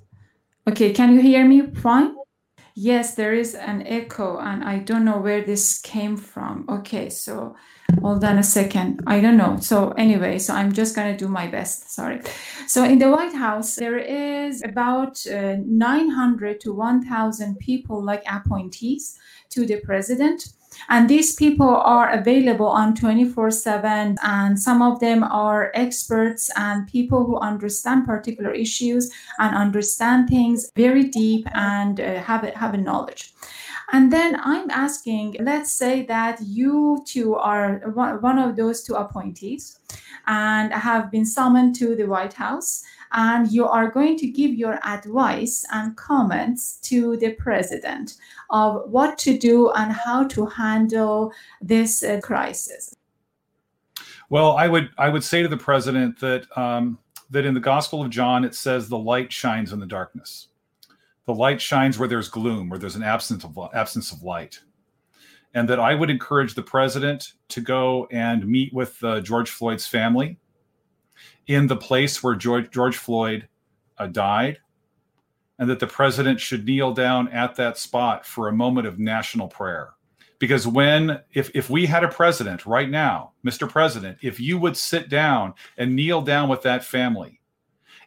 [0.69, 2.15] Okay can you hear me fine?
[2.75, 6.65] Yes there is an echo and i don't know where this came from.
[6.69, 7.55] Okay so
[8.01, 9.03] hold on a second.
[9.07, 9.59] I don't know.
[9.61, 11.93] So anyway so i'm just going to do my best.
[11.93, 12.21] Sorry.
[12.67, 19.19] So in the white house there is about uh, 900 to 1000 people like appointees
[19.51, 20.49] to the president.
[20.89, 26.89] And these people are available on 24 7 and some of them are experts and
[26.89, 32.79] people who understand particular issues and understand things very deep and uh, have, have a
[32.79, 33.35] knowledge
[33.93, 39.79] and then I'm asking, let's say that you two are one of those two appointees
[40.27, 42.83] and have been summoned to the White House,
[43.13, 48.15] and you are going to give your advice and comments to the president
[48.49, 51.31] of what to do and how to handle
[51.61, 52.97] this uh, crisis.
[54.31, 58.01] Well, I would I would say to the president that um, that in the Gospel
[58.01, 60.49] of John it says the light shines in the darkness
[61.27, 64.61] the light shines where there's gloom, where there's an absence of absence of light.
[65.55, 69.87] And that I would encourage the president to go and meet with uh, George Floyd's
[69.87, 70.39] family
[71.47, 73.49] in the place where George, George Floyd
[73.99, 74.59] uh, died,
[75.59, 79.49] and that the president should kneel down at that spot for a moment of national
[79.49, 79.91] prayer.
[80.39, 83.69] Because when, if, if we had a president right now, Mr.
[83.69, 87.42] President, if you would sit down and kneel down with that family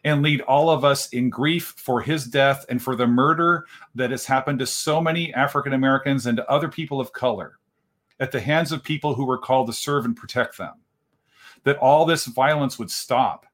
[0.06, 4.12] and lead all of us in grief for his death and for the murder that
[4.12, 7.58] has happened to so many African Americans and to other people of color
[8.20, 10.74] at the hands of people who were called to serve and protect them,
[11.64, 13.46] that all this violence would stop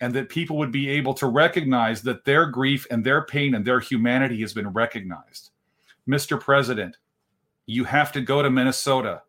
[0.00, 3.64] and that people would be able to recognize that their grief and their pain and
[3.64, 5.50] their humanity has been recognized.
[6.08, 6.40] Mr.
[6.40, 6.96] President,
[7.66, 9.22] you have to go to Minnesota.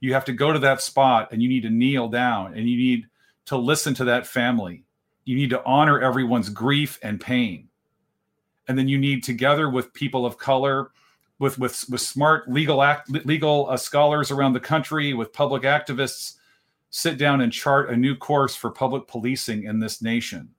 [0.00, 2.76] You have to go to that spot and you need to kneel down and you
[2.76, 3.06] need
[3.46, 4.84] to listen to that family.
[5.24, 7.68] You need to honor everyone's grief and pain.
[8.68, 10.90] And then you need, together with people of color,
[11.38, 16.36] with with, with smart legal act legal uh, scholars around the country, with public activists,
[16.90, 20.50] sit down and chart a new course for public policing in this nation.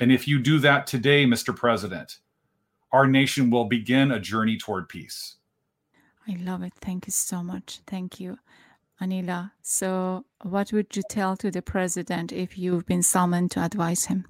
[0.00, 1.54] And if you do that today, Mr.
[1.54, 2.18] President,
[2.92, 5.36] our nation will begin a journey toward peace.
[6.26, 6.72] I love it.
[6.80, 7.80] Thank you so much.
[7.86, 8.38] Thank you,
[9.02, 9.50] Aneelah.
[9.62, 14.26] So, what would you tell to the president if you've been summoned to advise him?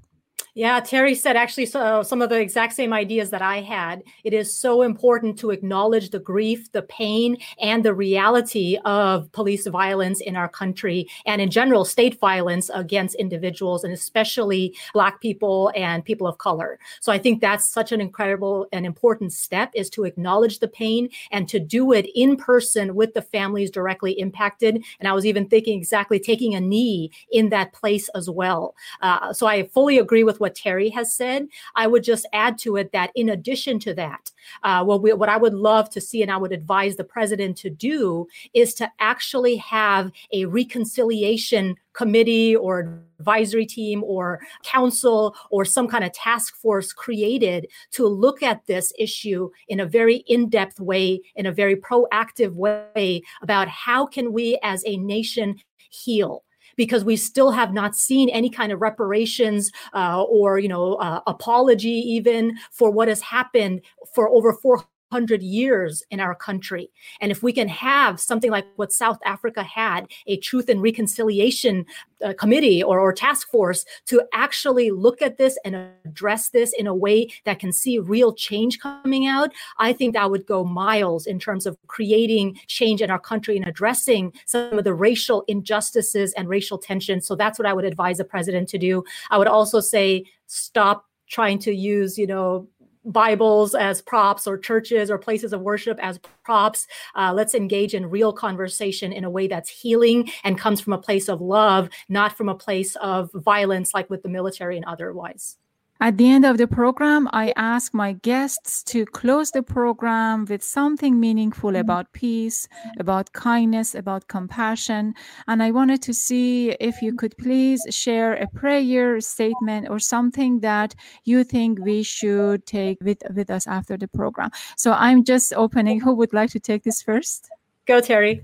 [0.55, 4.03] Yeah, Terry said actually so, some of the exact same ideas that I had.
[4.23, 9.67] It is so important to acknowledge the grief, the pain, and the reality of police
[9.67, 15.73] violence in our country and in general state violence against individuals and especially Black people
[15.75, 16.79] and people of color.
[17.01, 21.09] So I think that's such an incredible and important step is to acknowledge the pain
[21.31, 24.85] and to do it in person with the families directly impacted.
[25.01, 28.75] And I was even thinking exactly taking a knee in that place as well.
[29.01, 31.47] Uh, so I fully agree with what Terry has said.
[31.75, 34.31] I would just add to it that in addition to that,
[34.63, 37.57] uh, what, we, what I would love to see and I would advise the president
[37.59, 45.65] to do is to actually have a reconciliation committee or advisory team or council or
[45.65, 50.81] some kind of task force created to look at this issue in a very in-depth
[50.81, 55.57] way in a very proactive way about how can we as a nation
[55.91, 56.43] heal
[56.77, 61.21] because we still have not seen any kind of reparations uh, or you know uh,
[61.27, 63.81] apology even for what has happened
[64.15, 66.91] for over 400 100 years in our country.
[67.21, 71.85] And if we can have something like what South Africa had, a truth and reconciliation
[72.25, 76.87] uh, committee or, or task force to actually look at this and address this in
[76.87, 81.27] a way that can see real change coming out, I think that would go miles
[81.27, 86.33] in terms of creating change in our country and addressing some of the racial injustices
[86.35, 87.27] and racial tensions.
[87.27, 89.05] So that's what I would advise the president to do.
[89.31, 92.69] I would also say stop trying to use, you know,
[93.05, 96.87] Bibles as props or churches or places of worship as props.
[97.15, 100.99] Uh, let's engage in real conversation in a way that's healing and comes from a
[100.99, 105.57] place of love, not from a place of violence like with the military and otherwise.
[106.03, 110.61] At the end of the program, I ask my guests to close the program with
[110.61, 111.81] something meaningful mm-hmm.
[111.81, 112.67] about peace,
[112.99, 115.15] about kindness, about compassion.
[115.47, 120.59] And I wanted to see if you could please share a prayer statement or something
[120.59, 124.51] that you think we should take with, with us after the program.
[124.77, 126.01] So I'm just opening.
[126.01, 127.49] Who would like to take this first?
[127.87, 128.43] Go, Terry.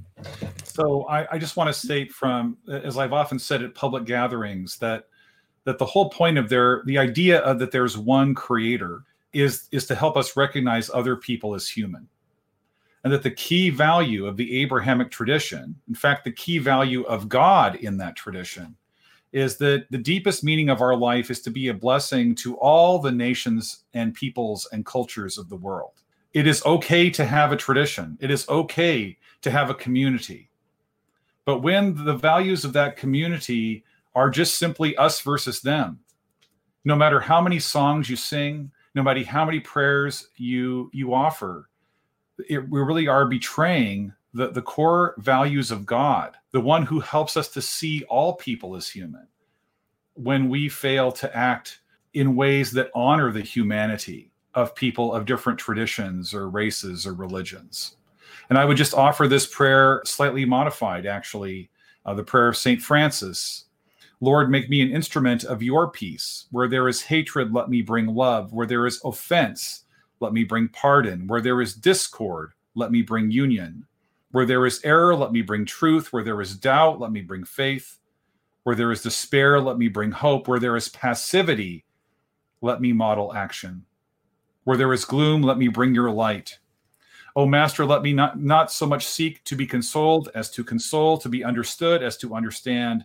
[0.62, 4.78] So I, I just want to state from, as I've often said at public gatherings,
[4.78, 5.06] that
[5.68, 9.02] that the whole point of their the idea of that there's one creator
[9.34, 12.08] is is to help us recognize other people as human.
[13.04, 17.28] And that the key value of the abrahamic tradition in fact the key value of
[17.28, 18.76] god in that tradition
[19.32, 22.98] is that the deepest meaning of our life is to be a blessing to all
[22.98, 26.00] the nations and peoples and cultures of the world.
[26.32, 28.16] It is okay to have a tradition.
[28.22, 30.48] It is okay to have a community.
[31.44, 33.84] But when the values of that community
[34.18, 36.00] are just simply us versus them.
[36.84, 41.70] No matter how many songs you sing, no matter how many prayers you you offer,
[42.48, 47.36] it, we really are betraying the, the core values of God, the one who helps
[47.36, 49.28] us to see all people as human.
[50.14, 51.80] When we fail to act
[52.12, 57.96] in ways that honor the humanity of people of different traditions or races or religions.
[58.48, 61.70] And I would just offer this prayer slightly modified, actually,
[62.04, 62.80] uh, the prayer of St.
[62.80, 63.66] Francis,
[64.20, 66.46] Lord, make me an instrument of your peace.
[66.50, 68.52] Where there is hatred, let me bring love.
[68.52, 69.84] Where there is offense,
[70.20, 71.28] let me bring pardon.
[71.28, 73.86] Where there is discord, let me bring union.
[74.32, 76.12] Where there is error, let me bring truth.
[76.12, 77.98] Where there is doubt, let me bring faith.
[78.64, 80.48] Where there is despair, let me bring hope.
[80.48, 81.84] Where there is passivity,
[82.60, 83.84] let me model action.
[84.64, 86.58] Where there is gloom, let me bring your light.
[87.36, 91.16] O Master, let me not, not so much seek to be consoled as to console,
[91.18, 93.04] to be understood as to understand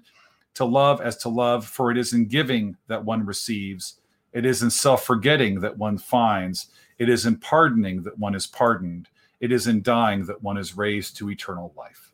[0.56, 4.00] to love as to love, for it is in giving that one receives,
[4.34, 6.68] It is in self forgetting that one finds.
[6.98, 9.10] It is in pardoning that one is pardoned.
[9.40, 12.14] It is in dying that one is raised to eternal life.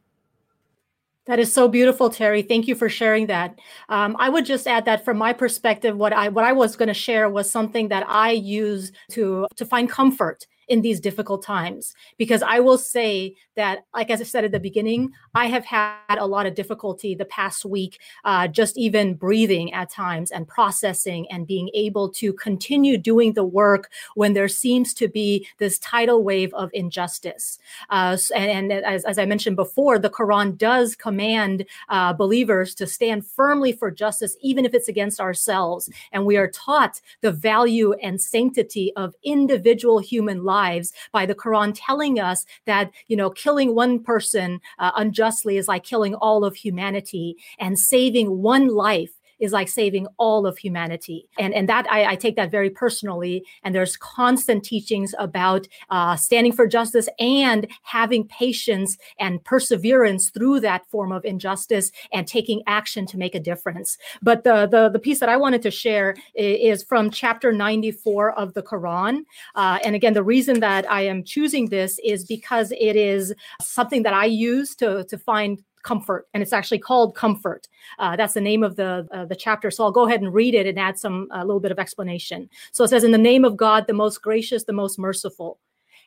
[1.27, 2.41] That is so beautiful, Terry.
[2.41, 3.59] Thank you for sharing that.
[3.87, 6.87] Um, I would just add that from my perspective, what I what I was going
[6.87, 11.93] to share was something that I use to to find comfort in these difficult times.
[12.17, 16.17] Because I will say that, like as I said at the beginning, I have had
[16.17, 21.27] a lot of difficulty the past week, uh, just even breathing at times and processing
[21.29, 26.23] and being able to continue doing the work when there seems to be this tidal
[26.23, 27.57] wave of injustice.
[27.89, 32.87] Uh, and, and as, as, I mentioned before, the Quran does command uh, believers to
[32.87, 35.89] stand firmly for justice, even if it's against ourselves.
[36.11, 41.35] And we are taught the value and sanctity of individual human lives lives by the
[41.35, 46.43] Quran telling us that, you know, killing one person uh, unjustly is like killing all
[46.45, 51.27] of humanity and saving one life is like saving all of humanity.
[51.37, 53.45] And, and that I, I take that very personally.
[53.63, 60.59] And there's constant teachings about uh, standing for justice and having patience and perseverance through
[60.61, 63.97] that form of injustice and taking action to make a difference.
[64.21, 68.53] But the, the, the piece that I wanted to share is from chapter 94 of
[68.53, 69.21] the Quran.
[69.55, 74.03] Uh, and again, the reason that I am choosing this is because it is something
[74.03, 77.67] that I use to, to find comfort and it's actually called comfort.
[77.97, 79.71] Uh, that's the name of the uh, the chapter.
[79.71, 82.49] So i'll go ahead and read it and add some a little bit of explanation.
[82.71, 85.59] So it says in the name of god the most gracious the most merciful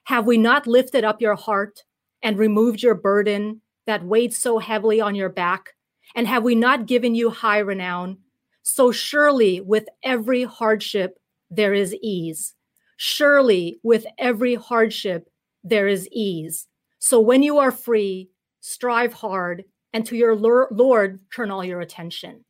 [0.04, 1.84] have we not lifted up your heart
[2.22, 5.70] and removed your burden that weighed so heavily on your back?
[6.14, 8.18] And have we not given you high renown?
[8.62, 11.18] So surely with every hardship
[11.50, 12.54] there is ease.
[12.96, 15.28] Surely with every hardship
[15.64, 16.66] there is ease.
[16.98, 18.28] So when you are free
[18.62, 22.44] strive hard, and to your Lord turn all your attention.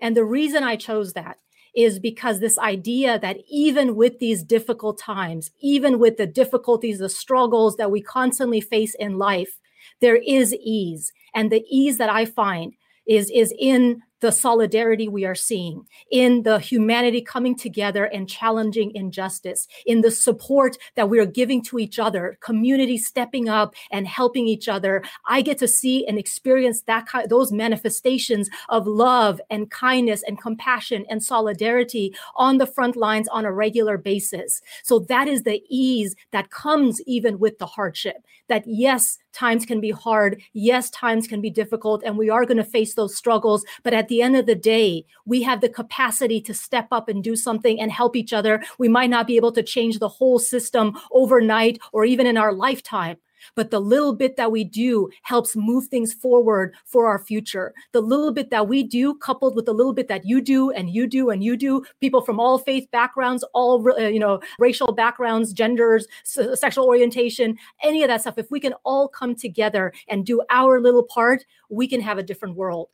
[0.00, 1.38] And the reason I chose that
[1.74, 7.08] is because this idea that even with these difficult times, even with the difficulties, the
[7.08, 9.58] struggles that we constantly face in life,
[10.00, 11.12] there is ease.
[11.34, 12.74] And the ease that I find
[13.06, 18.94] is, is in the solidarity we are seeing, in the humanity coming together and challenging
[18.94, 24.06] injustice, in the support that we are giving to each other, community stepping up and
[24.06, 25.02] helping each other.
[25.26, 30.40] I get to see and experience that kind, those manifestations of love and kindness and
[30.40, 34.62] compassion and solidarity on the front lines on a regular basis.
[34.84, 38.24] So that is the ease that comes even with the hardship.
[38.52, 40.42] That yes, times can be hard.
[40.52, 43.64] Yes, times can be difficult, and we are going to face those struggles.
[43.82, 47.24] But at the end of the day, we have the capacity to step up and
[47.24, 48.62] do something and help each other.
[48.76, 52.52] We might not be able to change the whole system overnight or even in our
[52.52, 53.16] lifetime,
[53.54, 57.74] but the little bit that we do helps move things forward for our future.
[57.92, 60.90] The little bit that we do, coupled with the little bit that you do and
[60.90, 64.92] you do and you do, people from all faith backgrounds, all uh, you know, racial
[64.92, 68.38] backgrounds, genders, sexual orientation, any of that stuff.
[68.38, 72.22] If we can all come together and do our little part, we can have a
[72.22, 72.88] different world.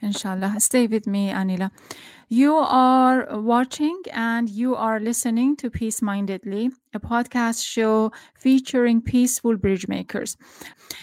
[0.00, 0.56] Inshallah.
[0.58, 1.70] Stay with me, Aneelah.
[2.28, 9.56] You are watching and you are listening to Peace Mindedly, a podcast show featuring peaceful
[9.56, 10.36] bridge makers.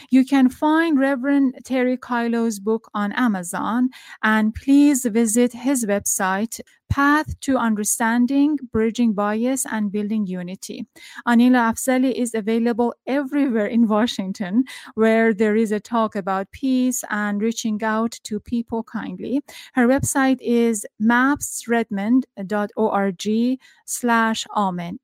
[0.09, 3.89] You can find Reverend Terry Kyllo's book on Amazon
[4.23, 10.85] and please visit his website, Path to Understanding, Bridging Bias, and Building Unity.
[11.25, 14.65] Aneelah Afzali is available everywhere in Washington
[14.95, 19.39] where there is a talk about peace and reaching out to people kindly.
[19.73, 24.99] Her website is mapsredmond.org slash amen,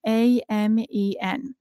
[0.79, 1.55] A-M-E-N.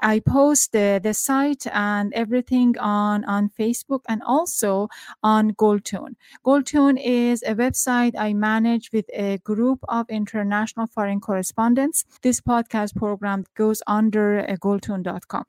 [0.00, 4.88] I post the, the site and everything on, on Facebook and also
[5.22, 6.16] on Goldtune.
[6.44, 12.04] Goldtune is a website I manage with a group of international foreign correspondents.
[12.22, 15.44] This podcast program goes under uh, goldtune.com.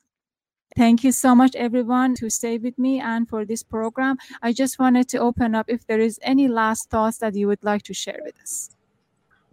[0.76, 4.18] Thank you so much, everyone, to stay with me and for this program.
[4.42, 7.64] I just wanted to open up if there is any last thoughts that you would
[7.64, 8.76] like to share with us.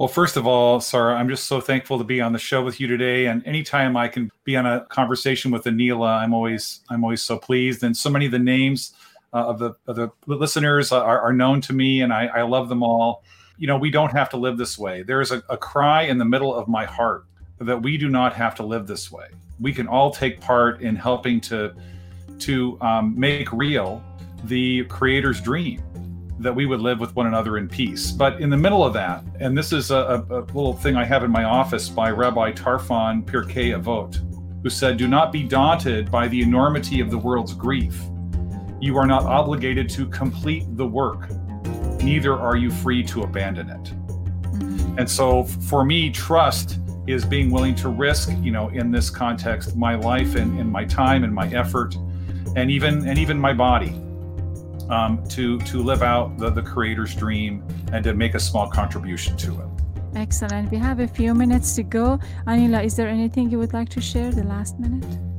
[0.00, 2.80] Well, first of all, Sarah, I'm just so thankful to be on the show with
[2.80, 3.26] you today.
[3.26, 7.36] And anytime I can be on a conversation with Aneelah, I'm always I'm always so
[7.36, 7.84] pleased.
[7.84, 8.94] And so many of the names
[9.34, 12.70] uh, of the of the listeners are, are known to me, and I, I, love
[12.70, 13.24] them all.
[13.58, 15.02] You know, we don't have to live this way.
[15.02, 17.26] There is a, a cry in the middle of my heart
[17.58, 19.26] that we do not have to live this way.
[19.60, 21.74] We can all take part in helping to
[22.38, 24.02] to um, make real
[24.44, 25.82] the Creator's dream
[26.40, 28.10] that we would live with one another in peace.
[28.10, 31.22] But in the middle of that, and this is a, a little thing I have
[31.22, 34.18] in my office by Rabbi Tarfon Pirkei Avot,
[34.62, 38.00] who said, Do not be daunted by the enormity of the world's grief.
[38.80, 41.30] You are not obligated to complete the work,
[42.02, 43.84] neither are you free to abandon it.
[43.84, 44.98] Mhm.
[44.98, 49.76] And so for me, trust is being willing to risk, you know, in this context,
[49.76, 51.96] my life and, and my time and my effort
[52.56, 54.00] and even and even my body
[54.90, 59.36] um, to to live out the, the creator's dream and to make a small contribution
[59.38, 59.66] to it.
[60.16, 60.70] Excellent.
[60.70, 62.18] We have a few minutes to go.
[62.46, 65.29] Aneelah, is there anything you would like to share the last minute?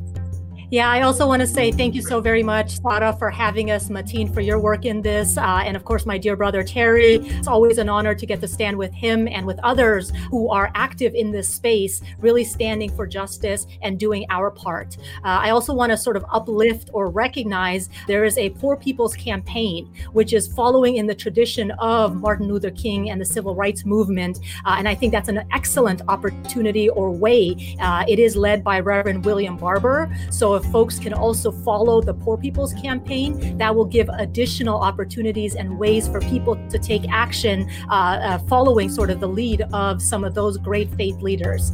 [0.71, 3.89] Yeah, I also want to say thank you so very much, Sara, for having us,
[3.89, 7.15] Matin, for your work in this, uh, and of course, my dear brother Terry.
[7.15, 10.71] It's always an honor to get to stand with him and with others who are
[10.73, 14.95] active in this space, really standing for justice and doing our part.
[15.25, 19.17] Uh, I also want to sort of uplift or recognize there is a Poor People's
[19.17, 23.83] Campaign, which is following in the tradition of Martin Luther King and the civil rights
[23.83, 24.39] movement.
[24.63, 27.75] Uh, and I think that's an excellent opportunity or way.
[27.81, 30.09] Uh, it is led by Reverend William Barber.
[30.29, 35.55] So if folks can also follow the Poor People's Campaign, that will give additional opportunities
[35.55, 40.01] and ways for people to take action uh, uh, following sort of the lead of
[40.01, 41.71] some of those great faith leaders.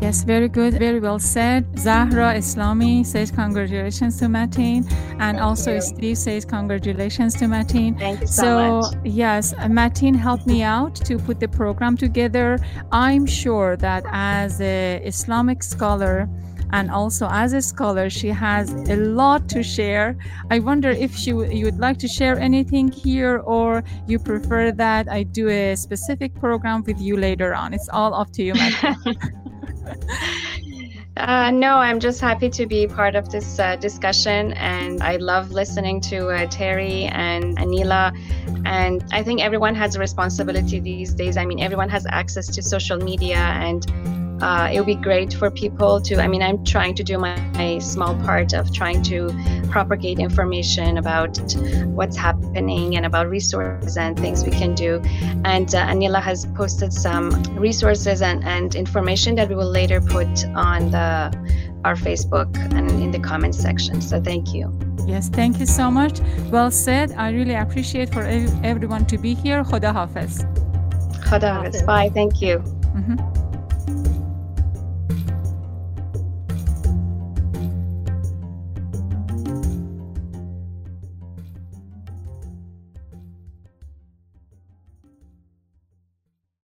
[0.00, 0.74] Yes, very good.
[0.74, 1.78] Very well said.
[1.78, 4.78] Zahra Islami says congratulations to Matin.
[5.20, 5.80] And Thank also you.
[5.80, 7.94] Steve says congratulations to Matin.
[7.96, 8.94] Thank you so, So, much.
[9.04, 12.58] yes, Matin helped me out to put the program together.
[12.90, 16.28] I'm sure that as an Islamic scholar
[16.72, 20.16] and also as a scholar, she has a lot to share.
[20.50, 24.72] I wonder if she w- you would like to share anything here or you prefer
[24.72, 27.74] that I do a specific program with you later on.
[27.74, 28.54] It's all up to you,
[31.16, 35.52] Uh, no, I'm just happy to be part of this uh, discussion, and I love
[35.52, 38.12] listening to uh, Terry and Aneelah.
[38.66, 41.36] And I think everyone has a responsibility these days.
[41.36, 45.50] I mean, everyone has access to social media, and uh, it would be great for
[45.50, 46.20] people to.
[46.24, 49.18] I mean, I'm trying to do my, my small part of trying to
[49.70, 51.32] propagate information about
[51.98, 55.00] what's happening and about resources and things we can do.
[55.54, 57.30] And uh, Aneelah has posted some
[57.68, 61.08] resources and, and information that we will later put on the
[61.86, 64.00] our Facebook and in the comment section.
[64.00, 64.64] So thank you.
[65.06, 66.20] Yes, thank you so much.
[66.50, 67.12] Well said.
[67.12, 69.62] I really appreciate for ev- everyone to be here.
[69.64, 70.44] Khuda Hafiz.
[71.28, 71.82] Khuda Hafiz.
[71.82, 72.10] Bye.
[72.18, 72.58] Thank you.
[73.00, 73.43] Mhm.